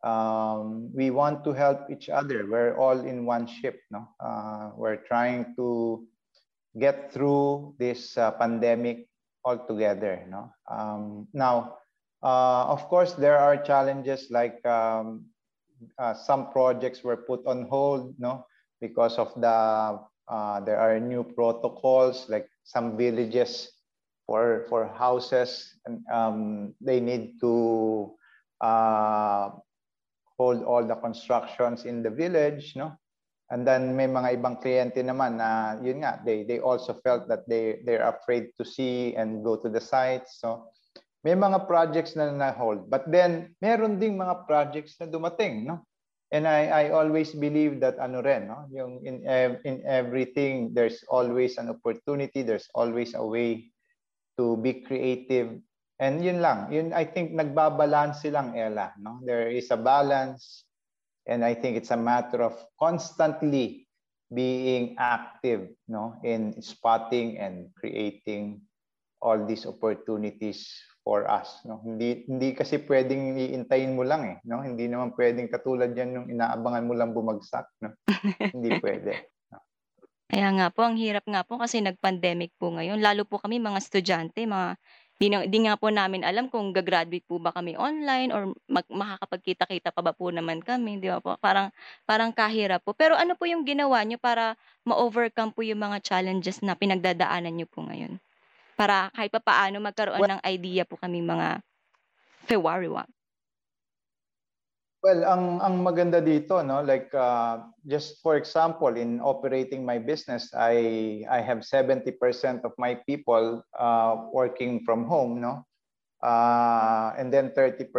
[0.04, 2.44] Um, we want to help each other.
[2.44, 4.04] We're all in one ship, no?
[4.20, 6.04] Uh, we're trying to
[6.76, 9.08] get through this uh, pandemic
[9.44, 10.52] all together, no?
[10.68, 11.80] Um, now,
[12.20, 15.24] uh, of course, there are challenges like um,
[15.98, 18.44] uh, some projects were put on hold, no,
[18.80, 23.70] because of the uh, there are new protocols like some villages
[24.26, 28.12] for for houses and um, they need to
[28.60, 29.50] uh,
[30.38, 32.96] hold all the constructions in the village, no?
[33.52, 37.44] And then may mga ibang kliyente naman na yun nga, they they also felt that
[37.44, 40.40] they they're afraid to see and go to the sites.
[40.40, 40.72] So
[41.22, 42.88] may mga projects na na-hold.
[42.88, 45.84] But then meron ding mga projects na dumating, no?
[46.34, 48.66] And I I always believe that ano rin, no?
[48.74, 49.22] Yung in
[49.62, 53.70] in everything there's always an opportunity, there's always a way
[54.34, 55.62] to be creative.
[56.02, 59.22] And yun lang, yun I think nagbabalance silang Ella, no?
[59.22, 60.66] There is a balance
[61.30, 63.86] and I think it's a matter of constantly
[64.34, 68.66] being active no in spotting and creating
[69.22, 70.66] all these opportunities
[71.04, 75.52] for us no hindi hindi kasi pwedeng iintayin mo lang eh no hindi naman pwedeng
[75.52, 77.92] katulad yan nung inaabangan mo lang bumagsak no
[78.40, 79.34] hindi pwede
[80.34, 82.98] Kaya nga po, ang hirap nga po kasi nag-pandemic po ngayon.
[82.98, 84.80] Lalo po kami mga estudyante, mga
[85.20, 88.82] di, na, di nga po namin alam kung gagraduate po ba kami online or mag,
[88.88, 91.36] makakapagkita-kita pa ba po naman kami, di ba po?
[91.38, 91.70] Parang,
[92.08, 92.96] parang kahirap po.
[92.96, 94.56] Pero ano po yung ginawa nyo para
[94.88, 98.18] ma-overcome po yung mga challenges na pinagdadaanan nyo po ngayon?
[98.74, 101.62] Para kahit pa paano magkaroon ng idea po kami mga
[102.44, 103.06] Fewariwa.
[105.04, 110.48] Well, ang ang maganda dito, no, like uh, just for example, in operating my business,
[110.56, 112.16] I I have 70%
[112.64, 115.68] of my people uh, working from home, no,
[116.24, 117.92] uh, and then 30%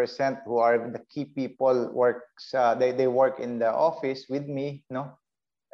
[0.50, 2.50] who are the key people works.
[2.58, 5.14] Uh, they they work in the office with me, no,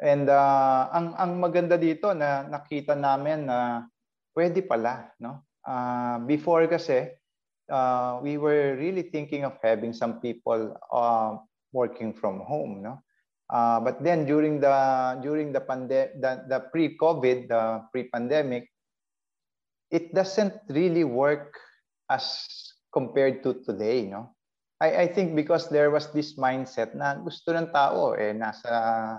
[0.04, 3.88] and uh, ang ang maganda dito na nakita namin na
[4.34, 5.46] pwede pala, no.
[5.62, 7.14] Uh, before kasi
[7.70, 11.38] uh, we were really thinking of having some people uh,
[11.72, 12.98] working from home, no?
[13.52, 14.72] Uh, but then during the
[15.20, 18.68] during the pandemic, the, the pre-COVID, the pre-pandemic,
[19.92, 21.52] it doesn't really work
[22.08, 22.40] as
[22.92, 24.32] compared to today, no?
[24.80, 28.72] I, I think because there was this mindset na gusto ng tao eh nasa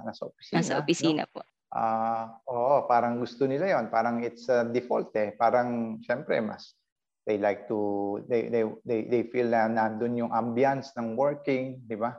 [0.04, 0.60] nasa opisina.
[0.60, 1.32] Nasa opisina no?
[1.32, 1.42] po.
[1.74, 3.90] Ah, uh, oo, parang gusto nila 'yon.
[3.90, 5.34] Parang it's a default eh.
[5.34, 6.78] Parang syempre mas
[7.26, 11.98] they like to they they they, they feel na nandun yung ambience ng working, di
[11.98, 12.14] ba?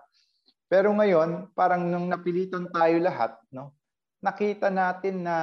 [0.66, 3.78] Pero ngayon, parang nung napilitan tayo lahat, no?
[4.18, 5.36] Nakita natin na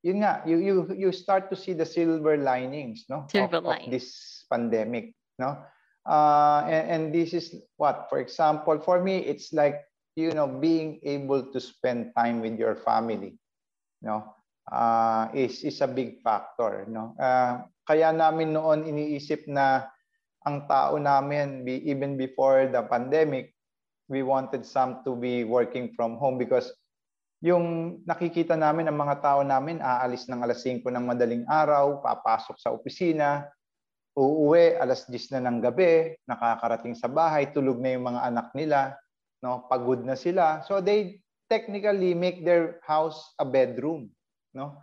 [0.00, 3.28] yun nga, you you you start to see the silver linings, no?
[3.28, 5.58] Silver of, of this pandemic, no?
[6.06, 9.82] Uh, and, and this is what, for example, for me, it's like
[10.16, 13.36] you know being able to spend time with your family,
[14.00, 14.32] no?
[14.66, 17.14] Uh, is is a big factor, no?
[17.20, 19.86] Uh, kaya namin noon iniisip na
[20.42, 23.54] ang tao namin, even before the pandemic,
[24.10, 26.70] we wanted some to be working from home because
[27.42, 32.56] yung nakikita namin ang mga tao namin aalis ng alas 5 ng madaling araw, papasok
[32.62, 33.44] sa opisina,
[34.14, 38.94] uuwi alas 10 na ng gabi, nakakarating sa bahay, tulog na yung mga anak nila,
[39.42, 40.62] no, pagod na sila.
[40.66, 44.10] So they technically make their house a bedroom,
[44.54, 44.76] no?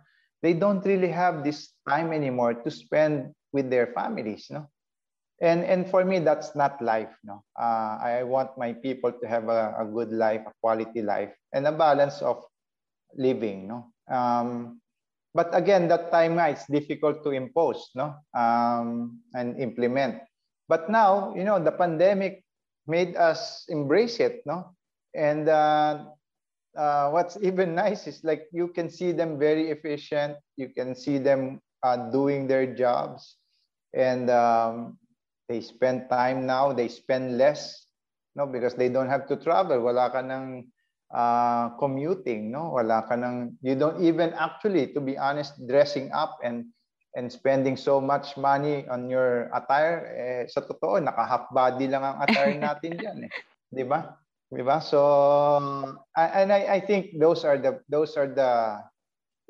[0.44, 4.68] they don't really have this time anymore to spend with their families no?
[5.40, 7.40] And and for me that's not life no?
[7.56, 11.64] Uh, i want my people to have a, a good life a quality life and
[11.66, 12.44] a balance of
[13.16, 13.88] living no?
[14.04, 14.84] Um,
[15.32, 18.12] but again that time it's difficult to impose no?
[18.36, 20.20] Um, and implement.
[20.68, 22.44] But now you know the pandemic
[22.86, 24.74] made us embrace it no
[25.14, 26.04] and uh,
[26.76, 30.36] uh, what's even nice is like you can see them very efficient.
[30.56, 33.36] You can see them uh, doing their jobs,
[33.94, 34.98] and um,
[35.48, 36.72] they spend time now.
[36.72, 37.86] They spend less,
[38.34, 39.80] no, because they don't have to travel.
[39.80, 40.66] Wala ka ng
[41.14, 42.74] uh, commuting, no.
[42.74, 43.58] Wala ka ng.
[43.62, 46.66] You don't even actually, to be honest, dressing up and
[47.14, 50.06] and spending so much money on your attire.
[50.14, 53.30] Eh, sa totoo, naka half body lang ang attire natin diyan, eh.
[53.70, 54.18] 'Di ba?
[54.54, 54.78] Diba?
[54.78, 55.00] So
[56.14, 58.78] and I, I think those are the those are the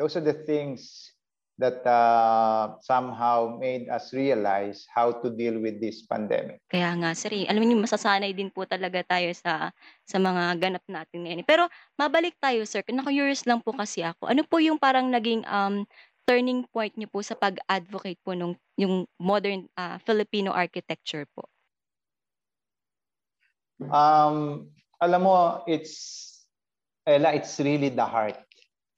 [0.01, 1.13] those are the things
[1.55, 6.59] that uh, somehow made us realize how to deal with this pandemic.
[6.67, 9.71] Kaya nga sir, alam niyo masasanay din po talaga tayo sa
[10.03, 11.47] sa mga ganap natin ngayon.
[11.47, 14.27] Pero mabalik tayo sir, na-curious lang po kasi ako.
[14.27, 15.87] Ano po yung parang naging um,
[16.25, 21.45] turning point niyo po sa pag-advocate po nung yung modern uh, Filipino architecture po?
[23.93, 24.69] Um,
[25.01, 26.23] alam mo, it's
[27.05, 28.41] Ella, it's really the heart.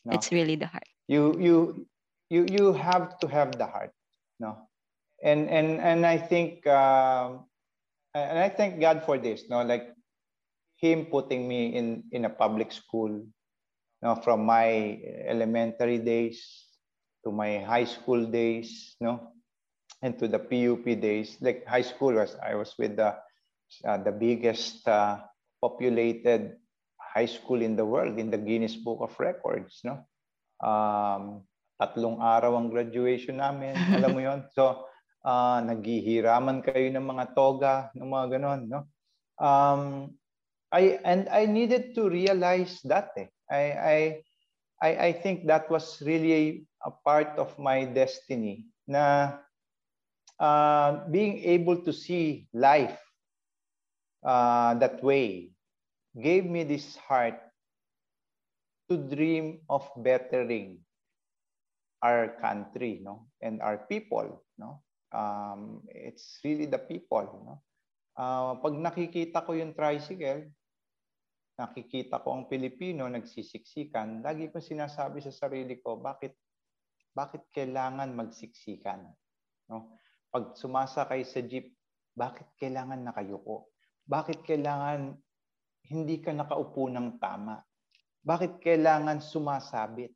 [0.06, 0.14] No?
[0.14, 0.86] It's really the heart.
[1.10, 1.56] You you
[2.30, 3.90] you you have to have the heart,
[4.38, 4.70] no?
[5.22, 7.50] And and and I think um,
[8.14, 9.66] and I thank God for this, no?
[9.66, 9.90] Like
[10.78, 13.26] him putting me in in a public school
[14.04, 16.65] no from my elementary days
[17.26, 19.34] to my high school days no
[19.98, 23.18] and to the PUP days like high school was I was with the
[23.82, 25.18] uh, the biggest uh,
[25.58, 26.54] populated
[26.94, 30.06] high school in the world in the Guinness Book of Records no
[30.62, 31.42] um
[31.82, 34.86] tatlong araw ang graduation namin alam mo yon so
[35.26, 38.80] uh, naghihiraman kayo ng mga toga ng mga ganon no
[39.42, 40.14] um
[40.72, 43.14] I and I needed to realize that.
[43.16, 43.30] Eh.
[43.46, 43.98] I I
[44.82, 48.70] I I think that was really a part of my destiny.
[48.86, 49.34] Na
[50.38, 53.02] uh, being able to see life
[54.22, 55.50] uh, that way
[56.14, 57.42] gave me this heart
[58.86, 60.78] to dream of bettering
[62.02, 64.80] our country, no, and our people, no.
[65.10, 67.54] Um, it's really the people, no.
[68.16, 70.48] Uh, pag nakikita ko yung tricycle,
[71.58, 76.36] nakikita ko ang Pilipino nagsisiksikan, lagi ko sinasabi sa sarili ko, bakit
[77.16, 79.08] bakit kailangan magsiksikan?
[79.72, 79.96] No?
[80.28, 81.72] Pag sumasakay sa jeep,
[82.12, 83.72] bakit kailangan nakayuko?
[84.04, 85.16] Bakit kailangan
[85.88, 87.64] hindi ka nakaupo ng tama?
[88.20, 90.12] Bakit kailangan sumasabit?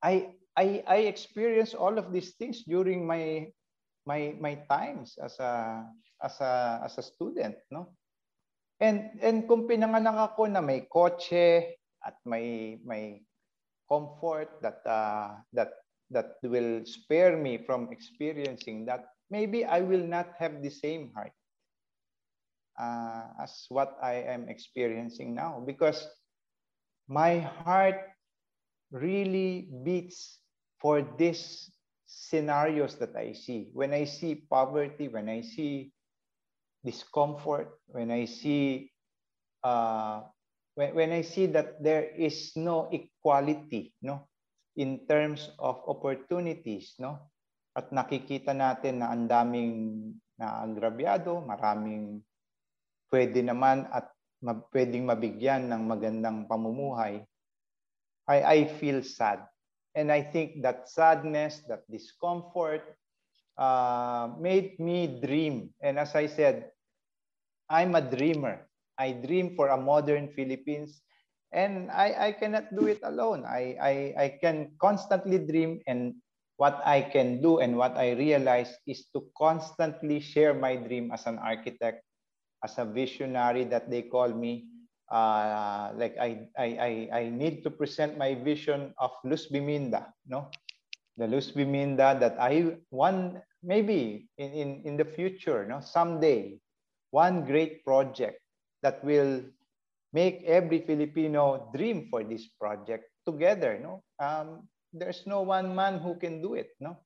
[0.00, 3.52] I I I experience all of these things during my
[4.08, 5.84] my my times as a
[6.24, 7.92] as a as a student, no?
[8.78, 13.26] And and kung pinanganak ako na may kotse at may may
[13.90, 15.74] comfort that uh, that
[16.10, 21.32] that will spare me from experiencing that, maybe I will not have the same heart
[22.80, 26.06] uh, as what I am experiencing now because
[27.08, 28.00] my heart
[28.90, 30.40] really beats
[30.80, 31.70] for these
[32.06, 33.70] scenarios that I see.
[33.72, 35.92] When I see poverty, when I see
[36.84, 38.92] discomfort, when I see
[39.64, 40.22] uh,
[40.78, 44.28] when, when I see that there is no equality, no,
[44.78, 47.18] in terms of opportunities, no,
[47.74, 49.74] at nakikita natin na ang daming
[50.38, 52.22] naagrabyado, maraming
[53.10, 54.06] pwede naman at
[54.70, 57.26] pwedeng mabigyan ng magandang pamumuhay,
[58.30, 59.42] I, I feel sad.
[59.98, 62.86] And I think that sadness, that discomfort,
[63.58, 65.74] uh, made me dream.
[65.82, 66.70] And as I said,
[67.66, 68.68] I'm a dreamer.
[68.94, 71.02] I dream for a modern Philippines.
[71.52, 73.44] And I, I cannot do it alone.
[73.44, 76.14] I, I, I can constantly dream and
[76.58, 81.26] what I can do and what I realize is to constantly share my dream as
[81.26, 82.02] an architect,
[82.62, 84.66] as a visionary that they call me.
[85.10, 90.50] Uh, like I, I, I, I need to present my vision of Luz Biminda, no?
[91.16, 96.60] The Luz Biminda that I one maybe in, in, in the future, no, someday,
[97.10, 98.40] one great project
[98.82, 99.42] that will
[100.12, 104.04] make every Filipino dream for this project together, no?
[104.16, 107.04] Um, there's no one man who can do it, no?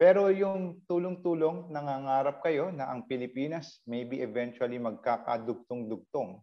[0.00, 6.40] Pero yung tulong-tulong, nangangarap kayo na ang Pilipinas maybe eventually magkakadugtong-dugtong,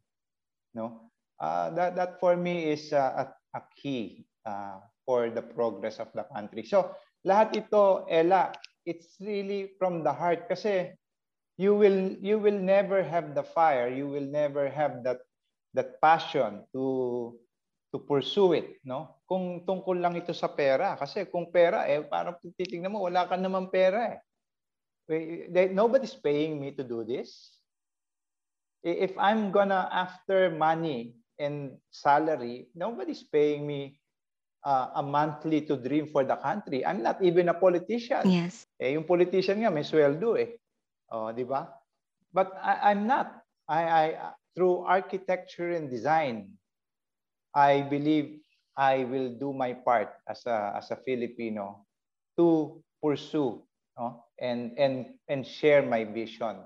[0.78, 1.10] no?
[1.42, 6.10] Uh, that, that for me is uh, a, a key uh, for the progress of
[6.14, 6.62] the country.
[6.62, 6.94] So,
[7.26, 8.54] lahat ito, Ella,
[8.86, 10.94] it's really from the heart kasi
[11.58, 15.27] you will you will never have the fire, you will never have that
[15.78, 17.38] that passion to
[17.94, 19.22] to pursue it, no?
[19.30, 23.38] Kung tungkol lang ito sa pera kasi kung pera eh parang titingnan mo wala ka
[23.38, 24.20] naman pera eh.
[25.72, 27.62] Nobody's paying me to do this.
[28.84, 34.02] If I'm gonna after money and salary, nobody's paying me
[34.68, 36.84] uh, a monthly to dream for the country.
[36.84, 38.28] I'm not even a politician.
[38.28, 38.68] Yes.
[38.76, 40.60] Eh, yung politician nga may sweldo eh.
[41.08, 41.72] Oh, di ba?
[42.36, 43.32] But I, I'm not.
[43.68, 44.06] I, I
[44.58, 46.58] through architecture and design,
[47.54, 48.42] I believe
[48.74, 51.86] I will do my part as a as a Filipino
[52.42, 53.62] to pursue
[53.94, 54.26] no?
[54.42, 56.66] and and and share my vision.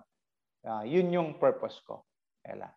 [0.63, 2.07] Uh, yun yung purpose ko,
[2.47, 2.71] Ella.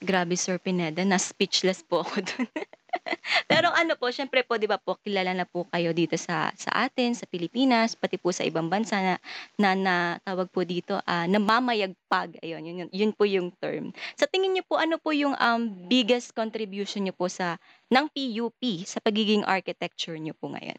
[0.00, 2.48] Grabe Sir Pineda, na speechless po ako dun.
[3.50, 6.70] Pero ano po, syempre po 'di ba po kilala na po kayo dito sa sa
[6.88, 9.14] atin, sa Pilipinas, pati po sa ibang bansa na
[9.56, 12.40] na, na tawag po dito, ah, namamayagpag.
[12.44, 13.90] Ayun, yun, yun, yun po yung term.
[14.18, 17.56] Sa tingin niyo po, ano po yung um, biggest contribution niyo po sa
[17.88, 20.78] ng PUP sa pagiging architecture niyo po ngayon?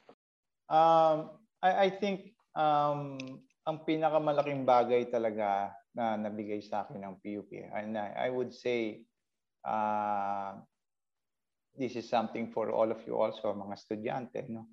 [0.70, 1.34] Um,
[1.66, 3.18] I, I think um,
[3.66, 9.04] ang pinakamalaking bagay talaga na nabigay sa akin ng PUP, and I, I would say
[9.66, 10.54] uh,
[11.78, 14.40] this is something for all of you also, mga estudyante.
[14.50, 14.68] No?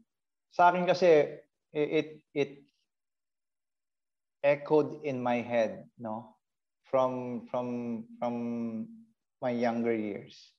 [0.51, 1.41] Sa akin kasi,
[1.73, 2.65] it, it
[4.43, 6.37] echoed in my head, no?
[6.87, 8.35] From, from, from
[9.43, 10.55] my younger years,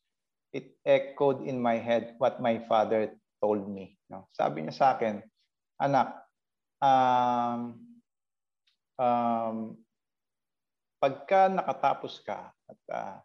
[0.51, 3.97] it echoed in my head what my father told me.
[4.11, 4.27] No?
[4.35, 5.23] Sabi niya sa akin,
[5.79, 6.13] anak,
[6.83, 7.79] um,
[8.99, 9.77] um,
[10.97, 13.17] pagka nakatapos ka at uh,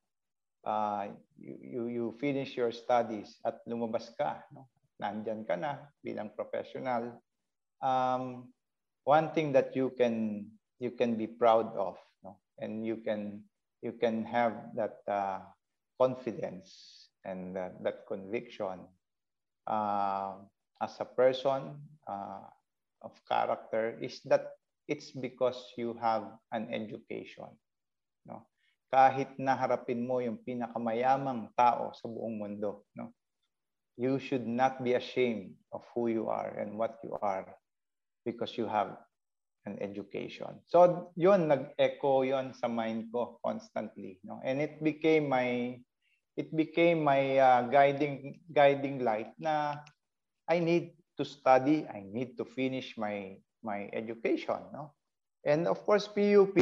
[0.64, 1.08] uh,
[1.38, 4.68] you, you, you finish your studies at lumabas ka, no?
[5.02, 7.18] nandyan ka na bilang professional,
[7.82, 8.46] um,
[9.02, 10.46] one thing that you can
[10.78, 12.38] you can be proud of, no?
[12.62, 13.42] and you can
[13.82, 15.42] you can have that uh,
[15.98, 18.86] confidence and uh, that conviction
[19.66, 20.34] uh,
[20.82, 22.46] as a person uh,
[23.02, 24.54] of character is that
[24.88, 27.50] it's because you have an education.
[28.26, 28.46] No?
[28.92, 33.08] Kahit naharapin mo yung pinakamayamang tao sa buong mundo, no?
[33.96, 37.48] you should not be ashamed of who you are and what you are
[38.24, 38.96] because you have
[39.64, 40.60] an education.
[40.68, 44.18] So yun, nag-echo yun sa mind ko constantly.
[44.24, 44.40] No?
[44.44, 45.80] And it became my
[46.36, 49.80] it became my uh, guiding guiding light na
[50.48, 54.92] I need to study, I need to finish my my education, no?
[55.46, 56.58] And of course, PUP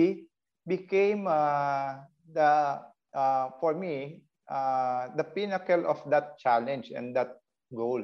[0.69, 2.05] became uh,
[2.35, 2.81] the
[3.15, 7.39] uh, for me uh, the pinnacle of that challenge and that
[7.75, 8.03] goal.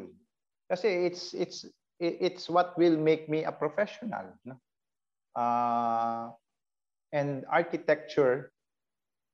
[0.70, 1.66] Kasi it's it's
[1.98, 4.58] it's what will make me a professional, no?
[5.36, 6.32] Uh,
[7.12, 8.50] and architecture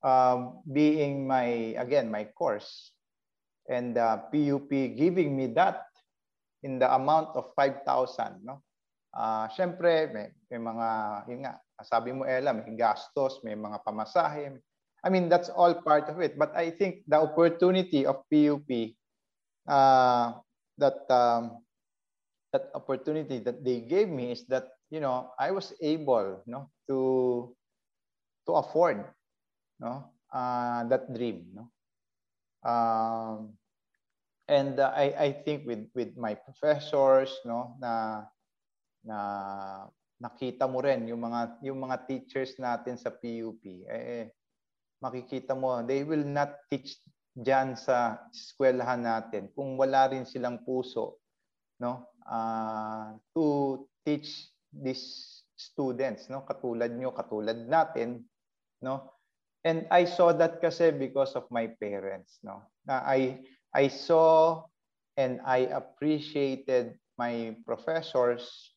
[0.02, 2.92] um, being my again my course
[3.70, 4.68] and uh, PUP
[4.98, 5.86] giving me that
[6.62, 8.62] in the amount of 5,000 no
[9.14, 10.88] uh, syempre may, may mga
[11.30, 11.54] yun nga
[11.86, 14.58] sabi mo Ella may gastos may mga pamasahe
[15.02, 16.38] I mean that's all part of it.
[16.38, 18.94] But I think the opportunity of PUP
[19.66, 20.38] uh,
[20.78, 21.62] that um,
[22.52, 27.50] that opportunity that they gave me is that you know I was able no to
[28.46, 29.04] to afford
[29.80, 31.64] no uh, that dream no
[32.62, 33.58] um,
[34.46, 38.26] and uh, I I think with with my professors no na
[39.02, 39.18] na
[40.22, 44.30] nakita mo rin yung mga yung mga teachers natin sa PUP eh
[45.02, 47.02] makikita mo they will not teach
[47.34, 51.18] diyan sa eskwelahan natin kung wala rin silang puso
[51.82, 52.14] no?
[52.22, 56.46] Uh, to teach these students no?
[56.46, 58.22] Katulad nyo katulad natin
[58.84, 59.18] no?
[59.62, 62.62] And I saw that kasi because of my parents no?
[62.86, 63.42] Na I
[63.74, 64.62] I saw
[65.16, 68.71] and I appreciated my professors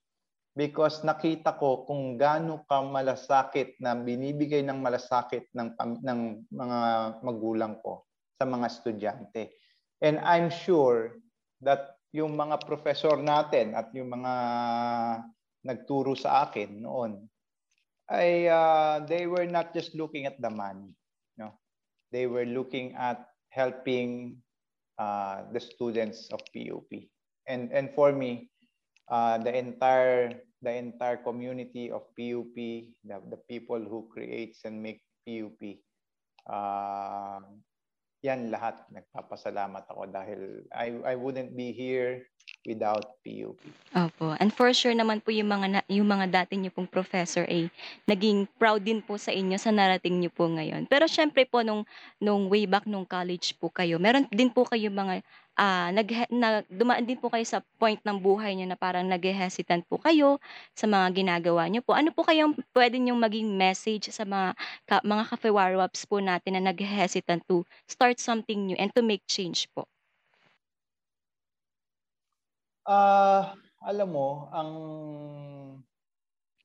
[0.55, 6.79] because nakita ko kung gaano ka malasakit na binibigay ng malasakit ng ng mga
[7.19, 8.07] magulang ko
[8.39, 9.51] sa mga estudyante.
[9.99, 11.19] And I'm sure
[11.59, 14.33] that yung mga professor natin at yung mga
[15.67, 17.27] nagturo sa akin noon
[18.07, 20.95] ay uh, they were not just looking at the money
[21.35, 21.51] no?
[22.15, 24.39] They were looking at helping
[24.95, 26.87] uh, the students of PUP
[27.49, 28.47] and and for me
[29.09, 32.55] uh, the entire the entire community of PUP
[33.05, 35.79] the, the people who creates and make PUP
[36.49, 37.41] uh,
[38.25, 42.25] yan lahat nagpapasalamat ako dahil I I wouldn't be here
[42.65, 43.61] without PUP.
[43.93, 44.33] Opo.
[44.41, 47.69] And for sure naman po yung mga yung mga dati niyo pong professor ay
[48.09, 50.89] naging proud din po sa inyo sa narating niyo po ngayon.
[50.89, 51.85] Pero syempre po nung
[52.17, 55.21] nung way back nung college po kayo, meron din po kayo mga
[55.57, 59.83] ah, nag na dumaan din po kayo sa point ng buhay niyo na parang naghe-hesitant
[59.89, 60.39] po kayo
[60.79, 61.91] sa mga ginagawa niyo po.
[61.95, 64.49] Ano po kayang puwede niyong maging message sa mga
[64.89, 69.67] ka mga ka-Fewarowaps po natin na naghe-hesitant to start something new and to make change
[69.75, 69.87] po?
[72.85, 74.71] Ah, alam mo, ang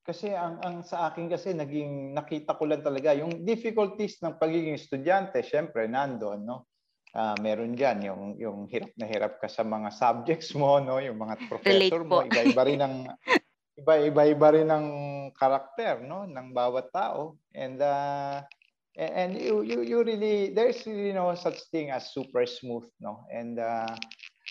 [0.05, 4.77] kasi ang ang sa akin kasi naging nakita ko lang talaga yung difficulties ng pagiging
[4.77, 6.70] estudyante, syempre nandoon, no?
[7.11, 11.03] Ah, meron diyan yung yung hirap na hirap ka sa mga subjects mo, no?
[11.03, 12.97] Yung mga professor mo, iba-iba rin ang
[13.81, 14.87] iba-iba rin ang
[15.35, 17.35] karakter, no, ng bawat tao.
[17.51, 18.47] And uh,
[18.95, 23.27] a- and you you you really there's really no such thing as super smooth, no?
[23.27, 23.91] And uh,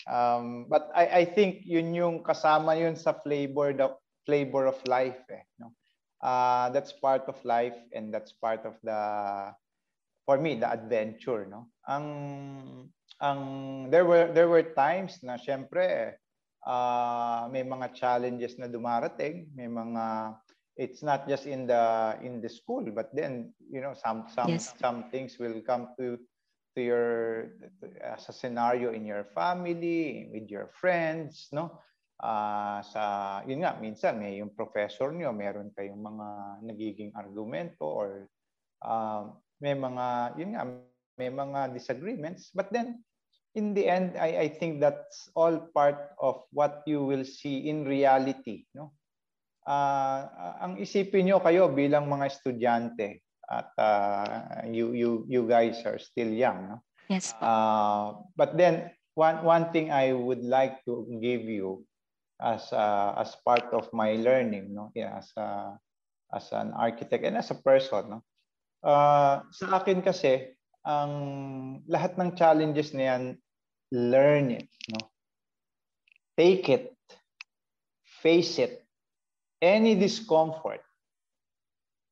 [0.04, 3.88] um, but I I think yun yung kasama yun sa flavor the
[4.28, 5.72] flavor of life, eh, no?
[6.20, 9.00] Uh, that's part of life and that's part of the
[10.30, 11.66] for me the adventure no?
[11.90, 12.06] Ang
[13.18, 13.40] ang
[13.90, 16.14] there were there were times na syempre
[16.62, 19.50] ah, may mga challenges na dumarating.
[19.58, 20.38] May mga
[20.78, 24.70] it's not just in the in the school but then you know some some Yes.
[24.78, 26.14] some things will come to
[26.78, 27.10] to your
[27.98, 31.74] as a scenario in your family with your friends no?
[32.22, 33.02] Ah, sa
[33.50, 36.26] yun nga minsan may yung professor niyo meron kayong mga
[36.70, 38.30] nagiging argumento or
[38.86, 40.64] um, may mga yun nga
[41.20, 42.48] may mga disagreements.
[42.56, 43.04] But then,
[43.52, 47.84] in the end, I, I think that's all part of what you will see in
[47.84, 48.64] reality.
[48.72, 48.96] No?
[49.68, 50.24] Uh,
[50.64, 56.32] ang isipin nyo kayo bilang mga estudyante at uh, you, you, you guys are still
[56.32, 56.72] young.
[56.72, 56.76] No?
[57.12, 57.36] Yes.
[57.36, 61.84] Uh, but then, one, one thing I would like to give you
[62.40, 64.88] as, uh, as part of my learning, no?
[64.94, 65.76] yeah, as, a,
[66.32, 68.22] as an architect and as a person, no?
[68.82, 71.12] Uh, sa akin kasi, ang
[71.88, 73.24] lahat ng challenges na yan,
[73.92, 75.12] learn it, no?
[76.36, 76.96] Take it.
[78.24, 78.84] Face it.
[79.60, 80.80] Any discomfort,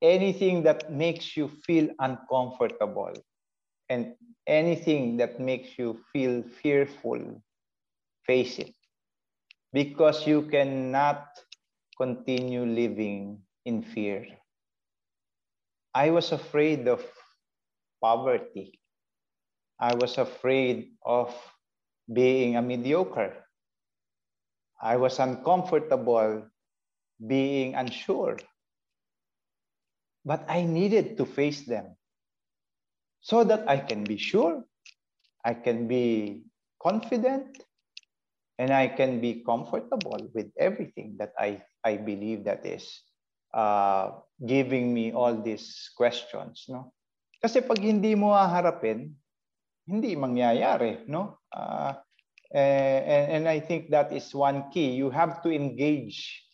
[0.05, 3.17] anything that makes you feel uncomfortable,
[3.89, 4.13] and
[4.47, 7.41] anything that makes you feel fearful,
[8.29, 8.77] face it.
[9.73, 11.25] Because you cannot
[11.97, 14.38] continue living in fear.
[15.95, 17.05] I was afraid of
[18.01, 18.81] poverty.
[19.81, 21.35] I was afraid of
[22.13, 23.45] being a mediocre.
[24.81, 26.43] I was uncomfortable
[27.27, 28.37] being unsure.
[30.25, 31.97] But I needed to face them
[33.21, 34.65] so that I can be sure,
[35.45, 36.45] I can be
[36.83, 37.59] confident,
[38.59, 43.03] and I can be comfortable with everything that I, I believe that is
[43.55, 44.11] uh,
[44.45, 46.67] giving me all these questions.
[46.69, 46.93] No?
[47.43, 49.15] Kasi pag hindi mo haharapin,
[49.87, 51.39] hindi mangyayari, no?
[51.49, 51.95] Uh,
[52.53, 54.93] and, and I think that is one key.
[54.93, 56.45] You have to engage.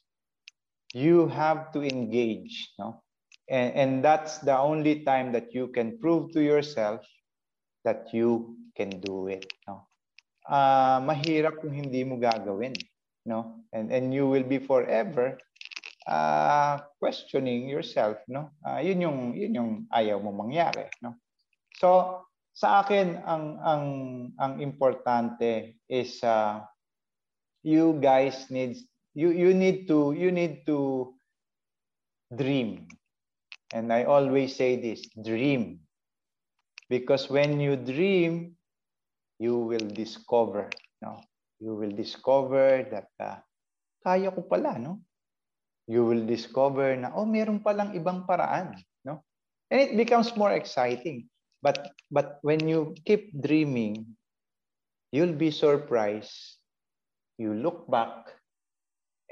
[0.94, 3.02] You have to engage, no?
[3.48, 7.04] And, and that's the only time that you can prove to yourself
[7.84, 9.86] that you can do it, no?
[10.44, 12.76] Uh, mahirap kung hindi mo gagawin,
[13.24, 13.64] no?
[13.72, 15.40] And and you will be forever
[16.06, 18.52] uh, questioning yourself, no?
[18.64, 21.16] Uh, yun yung yun yung ayaw mo mangyari, no?
[21.76, 22.20] So
[22.54, 23.86] sa akin ang ang
[24.38, 26.62] ang importante is uh,
[27.66, 28.78] you guys need
[29.16, 31.10] you you need to you need to
[32.30, 32.86] dream.
[33.74, 35.82] And I always say this, dream.
[36.86, 38.54] Because when you dream,
[39.42, 40.70] you will discover,
[41.02, 41.18] no?
[41.58, 43.42] You will discover that uh,
[44.04, 45.02] kaya ko pala, no?
[45.86, 48.76] You will discover na, oh, meron palang ibang paraan.
[49.04, 49.20] No?
[49.68, 51.28] And it becomes more exciting.
[51.60, 54.16] But, but when you keep dreaming,
[55.12, 56.60] you'll be surprised.
[57.36, 58.30] You look back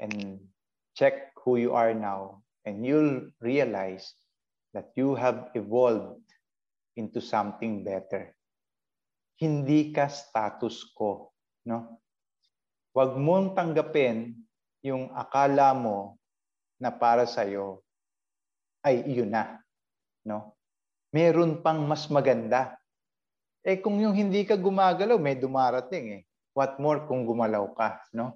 [0.01, 0.41] and
[0.97, 4.13] check who you are now, and you'll realize
[4.73, 6.25] that you have evolved
[6.97, 8.33] into something better.
[9.37, 11.33] Hindi ka status quo.
[11.65, 12.01] No?
[12.93, 14.37] Huwag mong tanggapin
[14.85, 16.17] yung akala mo
[16.81, 17.81] na para sa iyo
[18.83, 19.59] ay iyon na,
[20.27, 20.53] no?
[21.13, 22.75] Meron pang mas maganda.
[23.63, 26.23] Eh kung yung hindi ka gumagalaw, may dumarating eh.
[26.53, 28.35] What more kung gumalaw ka, no?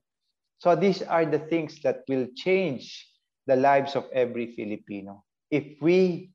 [0.58, 3.06] So these are the things that will change
[3.46, 5.26] the lives of every Filipino.
[5.52, 6.32] If we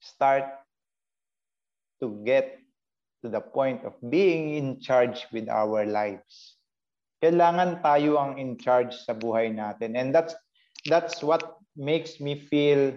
[0.00, 0.48] start
[2.00, 2.60] to get
[3.22, 6.56] to the point of being in charge with our lives.
[7.20, 9.92] Kailangan tayo ang in charge sa buhay natin.
[9.92, 10.32] And that's
[10.86, 12.96] that's what makes me feel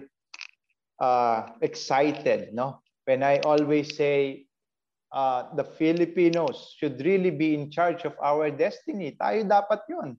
[1.00, 2.80] uh, excited, no?
[3.04, 4.46] When I always say
[5.12, 9.14] uh, the Filipinos should really be in charge of our destiny.
[9.14, 10.18] Tayo dapat yun.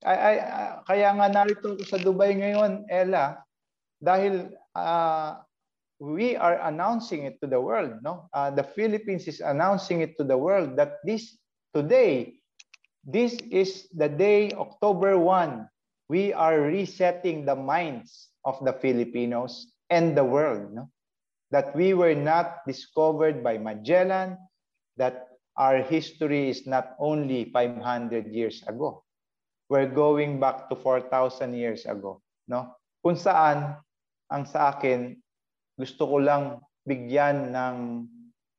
[0.00, 0.36] Ay, ay,
[0.88, 3.36] kaya nga narito sa Dubai ngayon, Ella,
[4.00, 5.36] dahil uh,
[6.00, 8.32] we are announcing it to the world, no?
[8.32, 11.36] Uh, the Philippines is announcing it to the world that this
[11.76, 12.40] today,
[13.04, 15.68] this is the day, October 1,
[16.10, 20.74] we are resetting the minds of the Filipinos and the world.
[20.74, 20.90] No?
[21.54, 24.34] That we were not discovered by Magellan,
[24.98, 29.06] that our history is not only 500 years ago.
[29.70, 32.18] We're going back to 4,000 years ago.
[32.50, 32.74] No?
[33.06, 33.78] Kung saan,
[34.26, 35.14] ang sa akin,
[35.78, 36.58] gusto ko lang
[36.90, 37.76] bigyan ng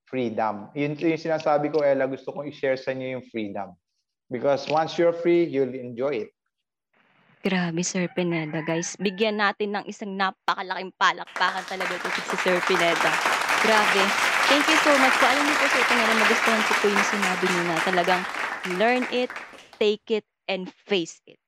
[0.07, 0.71] freedom.
[0.71, 3.75] Yun yung sinasabi ko, Ella, gusto kong i-share sa inyo yung freedom.
[4.31, 6.31] Because once you're free, you'll enjoy it.
[7.41, 8.93] Grabe, Sir Pineda, guys.
[9.01, 13.11] Bigyan natin ng isang napakalaking palakpakan talaga ito si Sir Pineda.
[13.65, 14.03] Grabe.
[14.45, 15.25] Thank you so much po.
[15.25, 18.21] Alam niyo po, Sir Pineda, nagustuhan ko po yung sinabi niyo na talagang
[18.77, 19.33] learn it,
[19.81, 21.41] take it, and face it.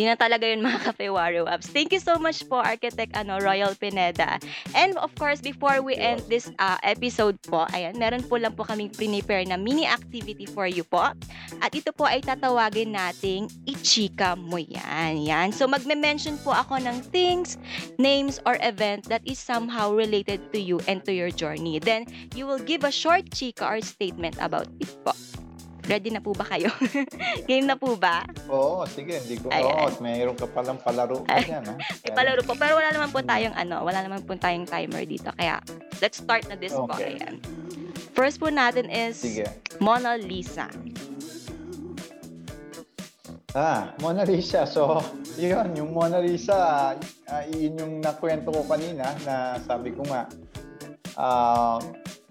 [0.00, 1.68] Yun na talaga yun mga ka-Fewari Wabs.
[1.68, 4.40] Thank you so much po, Architect ano, Royal Pineda.
[4.72, 8.64] And of course, before we end this uh, episode po, ayan, meron po lang po
[8.64, 11.12] kaming prepare na mini activity for you po.
[11.60, 15.20] At ito po ay tatawagin nating ichika mo yan.
[15.20, 15.52] Yan.
[15.52, 17.60] So magme-mention po ako ng things,
[18.00, 21.76] names, or event that is somehow related to you and to your journey.
[21.76, 25.12] Then, you will give a short chika or statement about it po.
[25.90, 26.70] Ready na po ba kayo?
[27.50, 28.22] Game na po ba?
[28.46, 29.50] Oo, sige, hindi ko.
[29.50, 29.90] Ayan.
[29.90, 31.66] Oo, mayroon ka palang palaro ka dyan.
[31.66, 31.74] Ha?
[32.06, 32.54] May palaro po.
[32.54, 35.34] Pero wala naman po tayong ano, wala naman po tayong timer dito.
[35.34, 35.58] Kaya,
[35.98, 36.86] let's start na this po.
[36.94, 37.18] Okay.
[37.18, 37.42] Ayan.
[38.14, 39.50] First po natin is Sige.
[39.82, 40.70] Mona Lisa.
[43.50, 44.70] Ah, Mona Lisa.
[44.70, 45.02] So,
[45.42, 46.94] yun, yung Mona Lisa,
[47.26, 50.30] ah, yun yung nakwento ko kanina na sabi ko nga,
[51.18, 51.82] ah,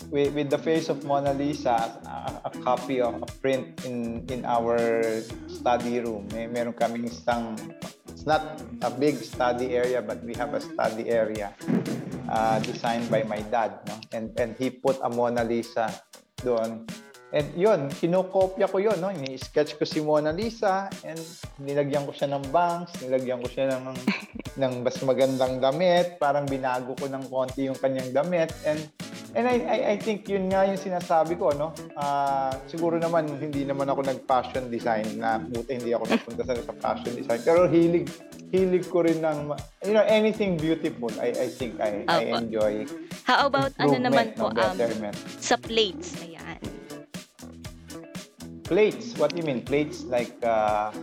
[0.10, 4.46] with, with the face of Mona Lisa, a, a copy of a print in in
[4.46, 4.78] our
[5.48, 6.28] study room.
[6.34, 7.58] May meron kaming isang,
[8.10, 11.54] it's not a big study area, but we have a study area
[12.30, 13.80] uh, designed by my dad.
[13.88, 13.96] No?
[14.12, 15.94] And, and he put a Mona Lisa
[16.42, 16.86] doon.
[17.30, 18.98] And yun, kinokopya ko yun.
[18.98, 19.14] No?
[19.14, 21.22] Ini-sketch ko si Mona Lisa and
[21.62, 23.86] nilagyan ko siya ng bangs, nilagyan ko siya ng,
[24.62, 28.50] ng mas magandang damit, parang binago ko ng konti yung kanyang damit.
[28.66, 28.82] And
[29.38, 31.70] And I, I, I think yun nga yung sinasabi ko, no?
[31.94, 36.74] Ah, siguro naman, hindi naman ako nag-fashion design na buti hindi ako napunta sa, sa
[36.74, 37.38] fashion design.
[37.46, 38.10] Pero hilig,
[38.50, 39.54] hilig ko rin ng,
[39.86, 42.42] you know, anything beautiful, I, I think I, I Opo.
[42.42, 42.74] enjoy.
[43.30, 46.18] How about ano naman po, no, um, sa plates.
[48.70, 49.66] Plates, what do you mean?
[49.66, 50.94] Plates like ah,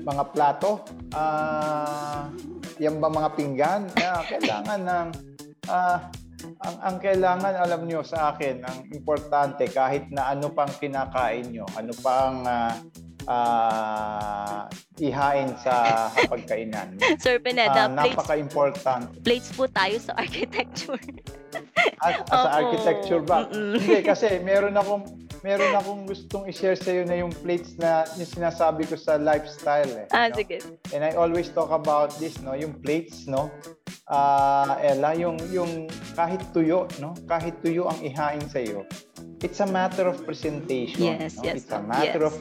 [0.00, 0.80] mga plato?
[1.12, 2.32] Ah,
[2.80, 3.84] yan ba mga pinggan?
[4.00, 5.08] Yeah, kailangan ng
[5.68, 6.08] ah,
[6.64, 11.68] ang, ang kailangan, alam nyo sa akin, ang importante, kahit na ano pang kinakain nyo,
[11.76, 12.74] ano pang ah,
[13.28, 14.64] ah,
[14.96, 16.96] ihain sa pagkainan.
[17.20, 19.04] Sir Pineda, Ah, plates, napaka-important.
[19.20, 20.98] plates po tayo sa architecture.
[22.00, 22.48] At, sa Opo.
[22.56, 23.46] architecture ba?
[23.52, 23.76] Mm-mm.
[23.78, 28.30] Hindi, kasi meron akong meron akong gustong i-share sa iyo na yung plates na yung
[28.30, 30.06] sinasabi ko sa lifestyle eh.
[30.14, 30.38] ah, no?
[30.38, 30.62] sige.
[30.94, 33.50] And I always talk about this, no, yung plates, no.
[34.06, 38.86] Ah, Ella, yung yung kahit tuyo, no, kahit tuyo ang ihain sa iyo.
[39.42, 41.18] It's a matter of presentation.
[41.18, 41.50] Yes, no?
[41.50, 42.30] yes, It's a matter Yes.
[42.30, 42.34] of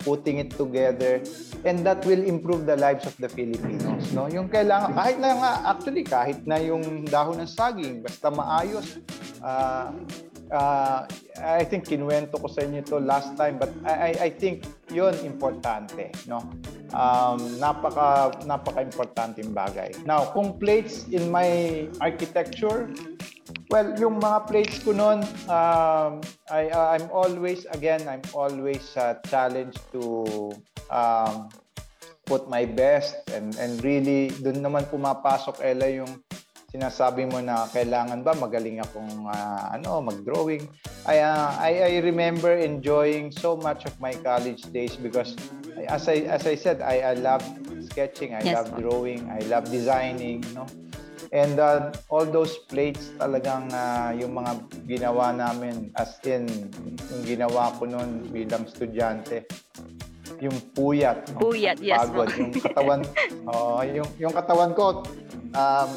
[0.00, 1.20] putting it together
[1.68, 4.24] and that will improve the lives of the Filipinos, no?
[4.30, 9.02] Yung kailangan kahit na nga actually kahit na yung dahon ng saging basta maayos
[9.44, 9.92] ah
[10.52, 11.04] ah,
[11.38, 15.14] I think kinuwento ko sa inyo to last time but I, I, I think yun
[15.24, 16.42] importante no?
[16.96, 19.92] Um, napaka napaka-importanteng bagay.
[20.08, 22.88] Now kung plates in my architecture
[23.68, 25.20] well yung mga plates ko noon
[25.52, 30.52] um, I, I'm always again I'm always uh, challenged to
[30.88, 31.52] um,
[32.28, 36.20] put my best and and really doon naman pumapasok Ella yung
[36.68, 40.68] sinasabi mo na kailangan ba magaling akong ah, ano mag-drawing
[41.08, 45.32] I, ah, I I remember enjoying so much of my college days because
[45.88, 47.40] as I as I said I I love
[47.88, 48.80] sketching I Yes, love ma'am.
[48.84, 50.68] drawing I love designing no
[51.32, 54.52] and uh, all those plates talagang ah, yung mga
[54.84, 56.44] ginawa namin as in
[57.08, 59.48] yung ginawa ko noon bilang estudyante
[60.44, 61.48] yung puyat no?
[61.48, 62.40] Puyat, yes, pagod ma'am.
[62.44, 63.00] yung katawan
[63.48, 65.00] oh yung yung katawan ko
[65.56, 65.90] um,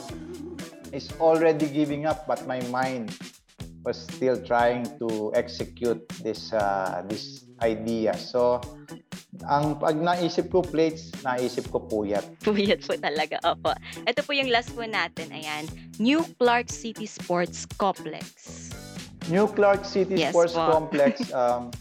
[0.91, 3.11] is already giving up but my mind
[3.83, 8.61] was still trying to execute this uh, this idea so
[9.49, 13.39] ang pag naisip ko plates naisip ko puyat Puyat po talaga.
[13.47, 13.73] Opo.
[14.05, 15.31] Ito po yung last po natin.
[15.33, 15.65] Ayan.
[15.97, 18.69] New Clark City Sports Complex.
[19.31, 20.67] New Clark City Yes Sports po.
[20.69, 21.71] Complex um,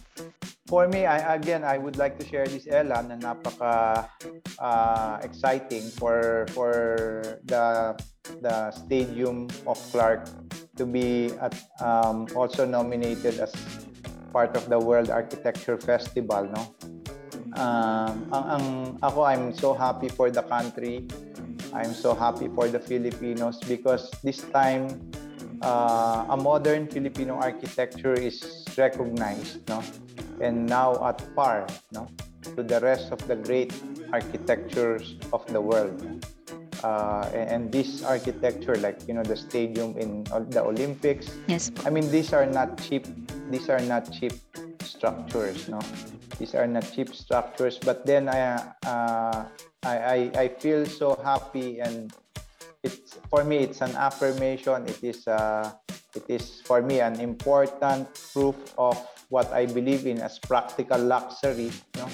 [0.70, 4.06] for me I again I would like to share this Ella na napaka
[4.60, 6.72] uh, exciting for for
[7.48, 7.96] the
[8.40, 10.28] the stadium of Clark
[10.76, 13.52] to be at, um, also nominated as
[14.32, 16.62] part of the World Architecture Festival no
[17.58, 18.66] um, ang, ang
[19.02, 21.08] ako I'm so happy for the country
[21.72, 24.90] I'm so happy for the Filipinos because this time
[25.62, 29.82] uh, a modern Filipino architecture is recognized, no?
[30.40, 32.08] And now at par, no?
[32.56, 33.72] To the rest of the great
[34.12, 36.00] architectures of the world.
[36.82, 41.36] Uh, and, and this architecture, like you know, the stadium in uh, the Olympics.
[41.46, 41.70] Yes.
[41.84, 43.06] I mean, these are not cheap.
[43.50, 44.32] These are not cheap
[44.80, 45.80] structures, no.
[46.38, 47.78] These are not cheap structures.
[47.78, 48.56] But then I,
[48.86, 49.44] uh,
[49.82, 52.12] I, I, I feel so happy and
[52.82, 55.72] it's for me it's an affirmation it is uh,
[56.14, 58.96] it is for me an important proof of
[59.30, 62.06] what i believe in as practical luxury no?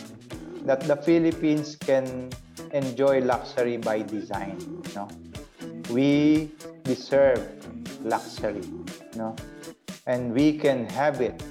[0.62, 2.30] that the philippines can
[2.72, 4.58] enjoy luxury by design.
[4.94, 5.08] No,
[5.90, 6.50] we
[6.84, 7.40] deserve
[8.02, 8.64] luxury.
[9.16, 9.36] No,
[10.06, 11.42] and we can have it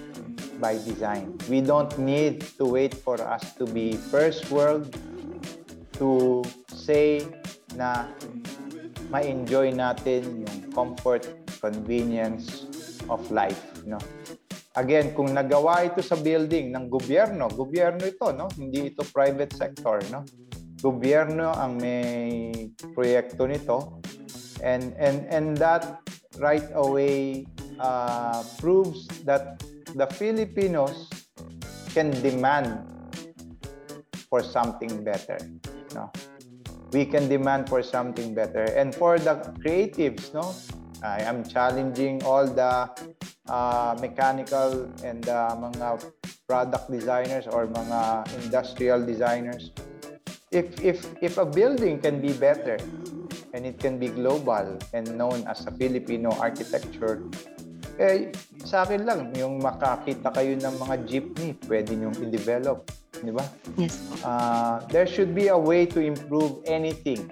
[0.59, 1.37] by design.
[1.49, 4.95] We don't need to wait for us to be first world
[5.99, 7.25] to say
[7.75, 8.07] na
[9.11, 11.27] ma-enjoy natin yung comfort,
[11.59, 12.67] convenience
[13.09, 13.99] of life, no?
[14.75, 18.51] Again, kung nagawa ito sa building ng gobyerno, gobyerno ito, no?
[18.59, 20.27] Hindi ito private sector, no?
[20.83, 22.51] Gobyerno ang may
[22.91, 24.03] proyekto nito.
[24.59, 26.03] And and and that
[26.43, 27.47] right away
[27.79, 29.63] uh, proves that
[29.95, 31.07] the Filipinos
[31.95, 32.83] can demand
[34.27, 35.39] for something better,
[35.95, 36.11] no?
[36.91, 38.67] We can demand for something better.
[38.75, 40.51] And for the creatives, no?
[40.99, 42.91] I am challenging all the
[43.47, 46.11] uh, mechanical and uh, mga
[46.47, 49.71] product designers or mga industrial designers.
[50.51, 52.77] If, if, if a building can be better
[53.53, 57.23] and it can be global and known as a Filipino architecture,
[57.97, 58.31] eh,
[58.63, 62.87] sa akin lang, yung makakita kayo ng mga jeepney, pwede niyong i-develop.
[63.15, 63.45] Di ba?
[63.79, 63.95] Yes.
[64.21, 67.31] Uh, there should be a way to improve anything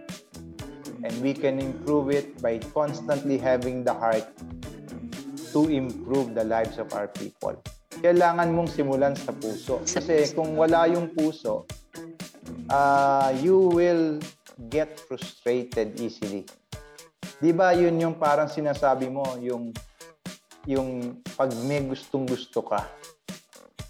[1.03, 4.23] and we can improve it by constantly having the heart
[5.53, 7.53] to improve the lives of our people.
[8.01, 9.79] Kailangan mong simulan sa puso.
[9.85, 11.69] Kasi kung wala yung puso,
[12.67, 14.17] uh, you will
[14.73, 16.43] get frustrated easily.
[17.37, 19.69] Di ba yun yung parang sinasabi mo, yung,
[20.65, 22.89] yung pag may gustong gusto ka,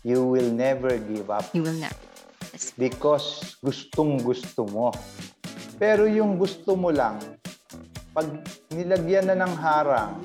[0.04, 1.96] you will never give up You will not.
[2.76, 4.92] because gustong gusto mo.
[5.80, 7.18] Pero yung gusto mo lang,
[8.14, 8.28] pag
[8.70, 10.22] nilagyan na ng harang,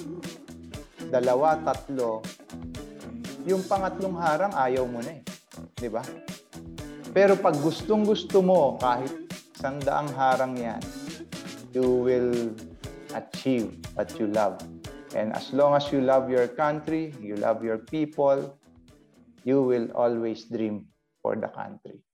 [1.08, 2.20] dalawa, tatlo,
[3.48, 5.22] yung pangatlong harang, ayaw mo na eh.
[5.72, 6.04] Di ba?
[7.16, 9.10] Pero pag gustong gusto mo, kahit
[9.56, 10.80] sandaang harang yan,
[11.72, 12.52] you will
[13.16, 14.60] achieve what you love.
[15.16, 18.60] And as long as you love your country, you love your people,
[19.48, 20.92] you will always dream
[21.24, 22.04] for the country.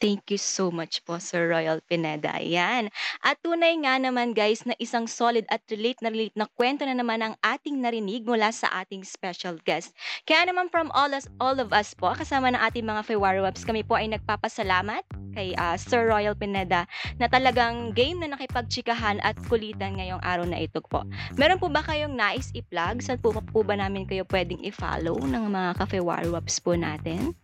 [0.00, 2.40] Thank you so much po, Sir Royal Pineda.
[2.40, 2.88] Ayan.
[3.20, 6.96] At tunay nga naman guys na isang solid at relate na relate na kwento na
[6.96, 9.92] naman ang ating narinig mula sa ating special guest.
[10.24, 13.60] Kaya naman from all, us, all of us po, kasama ng ating mga Fewari Webs,
[13.60, 15.04] kami po ay nagpapasalamat
[15.36, 16.88] kay ah, Sir Royal Pineda
[17.20, 21.04] na talagang game na nakipagtsikahan at kulitan ngayong araw na ito po.
[21.36, 23.04] Meron po ba kayong nais i-plug?
[23.04, 27.36] Saan po, po ba namin kayo pwedeng i-follow ng mga ka-Fewari Webs po natin?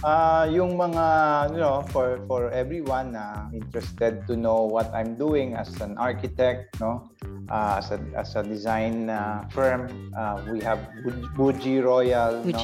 [0.00, 1.04] Ah, yung mga
[1.52, 6.80] you know for for everyone na interested to know what I'm doing as an architect,
[6.80, 7.12] no?
[7.52, 12.58] Ah, as a as a design uh, firm, uh, we have Bu- Buji Royal, no?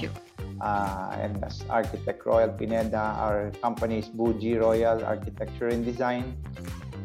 [0.58, 6.34] Uh, and as architect Royal Pineda, our company is Buji Royal Architecture and Design.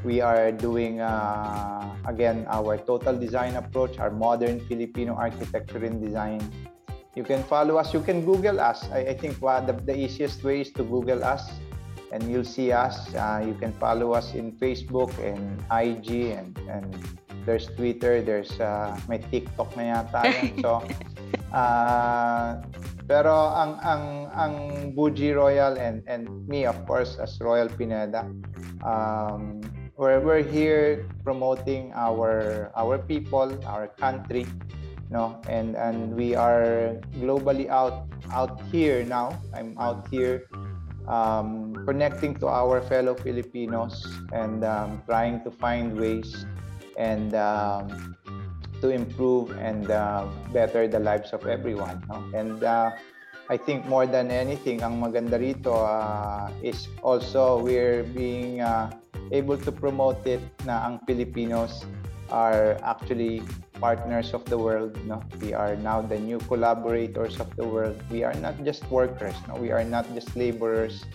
[0.01, 6.41] We are doing uh, again our total design approach, our modern Filipino architecture and design.
[7.13, 7.93] You can follow us.
[7.93, 8.89] You can Google us.
[8.89, 11.45] I, I think uh, the, the easiest way is to Google us,
[12.11, 13.13] and you'll see us.
[13.13, 16.89] Uh, you can follow us in Facebook and IG, and and
[17.45, 18.25] there's Twitter.
[18.25, 20.57] There's uh, may TikTok na yata yan.
[20.65, 20.81] So,
[21.53, 22.65] uh,
[23.05, 24.03] pero ang ang
[24.33, 24.53] ang
[24.97, 28.25] Buji Royal and and me of course as Royal Pineda,
[28.81, 29.61] um,
[30.01, 34.49] we're we're here promoting our our people, our country
[35.13, 40.49] no and and we are globally out out here now i'm out here
[41.05, 44.01] um, connecting to our fellow filipinos
[44.33, 46.49] and um, trying to find ways
[46.97, 48.17] and um,
[48.81, 52.17] to improve and uh, better the lives of everyone no?
[52.33, 52.89] and uh,
[53.51, 58.87] I think more than anything, ang maganda rito uh, is also we're being uh,
[59.35, 61.83] able to promote it na ang Filipinos
[62.33, 63.45] are actually
[63.77, 64.97] partners of the world.
[65.05, 65.21] No?
[65.39, 67.95] We are now the new collaborators of the world.
[68.09, 69.37] We are not just workers.
[69.47, 69.55] No?
[69.61, 71.05] We are not just laborers.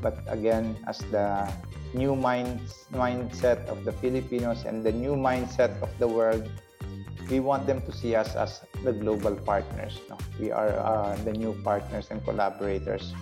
[0.00, 1.44] But again, as the
[1.92, 6.48] new minds, mindset of the Filipinos and the new mindset of the world,
[7.30, 10.00] we want them to see us as the global partners.
[10.08, 10.16] No?
[10.40, 13.12] We are uh, the new partners and collaborators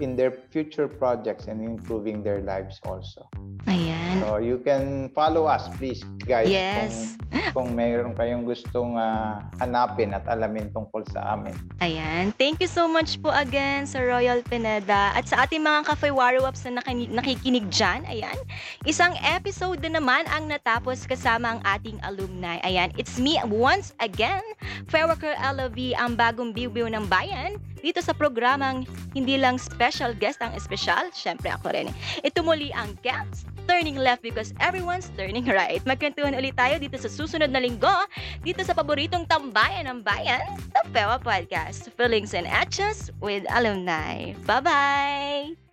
[0.00, 3.28] in their future projects and improving their lives also.
[3.68, 4.22] Ayan.
[4.22, 7.14] So you can follow us please guys Yes.
[7.52, 11.54] kung, kung mayroon kayong gustong ah, hanapin at alamin tungkol sa amin.
[11.78, 12.34] Ayan.
[12.36, 16.64] Thank you so much po again sa Royal Pineda at sa ating mga Cafe Waruwaps
[16.66, 18.02] na nakikinig dyan.
[18.08, 18.36] Ayan.
[18.84, 22.58] Isang episode na naman ang natapos kasama ang ating alumni.
[22.66, 22.90] Ayan.
[22.98, 24.42] It's me once again,
[24.90, 27.56] Fairworker LV, ang bagong biw-biw ng bayan.
[27.82, 31.90] Dito sa programang hindi lang special guest ang espesyal, syempre ako rin.
[32.22, 35.82] Ito muli ang guest, Turning Left because everyone's turning right.
[35.86, 38.06] Magkwentuhan ulit tayo dito sa susunod na linggo,
[38.42, 40.42] dito sa paboritong tambayan ng bayan,
[40.74, 41.90] the Pewa Podcast.
[41.94, 44.34] Feelings and Etches with Alumni.
[44.46, 45.71] Bye-bye!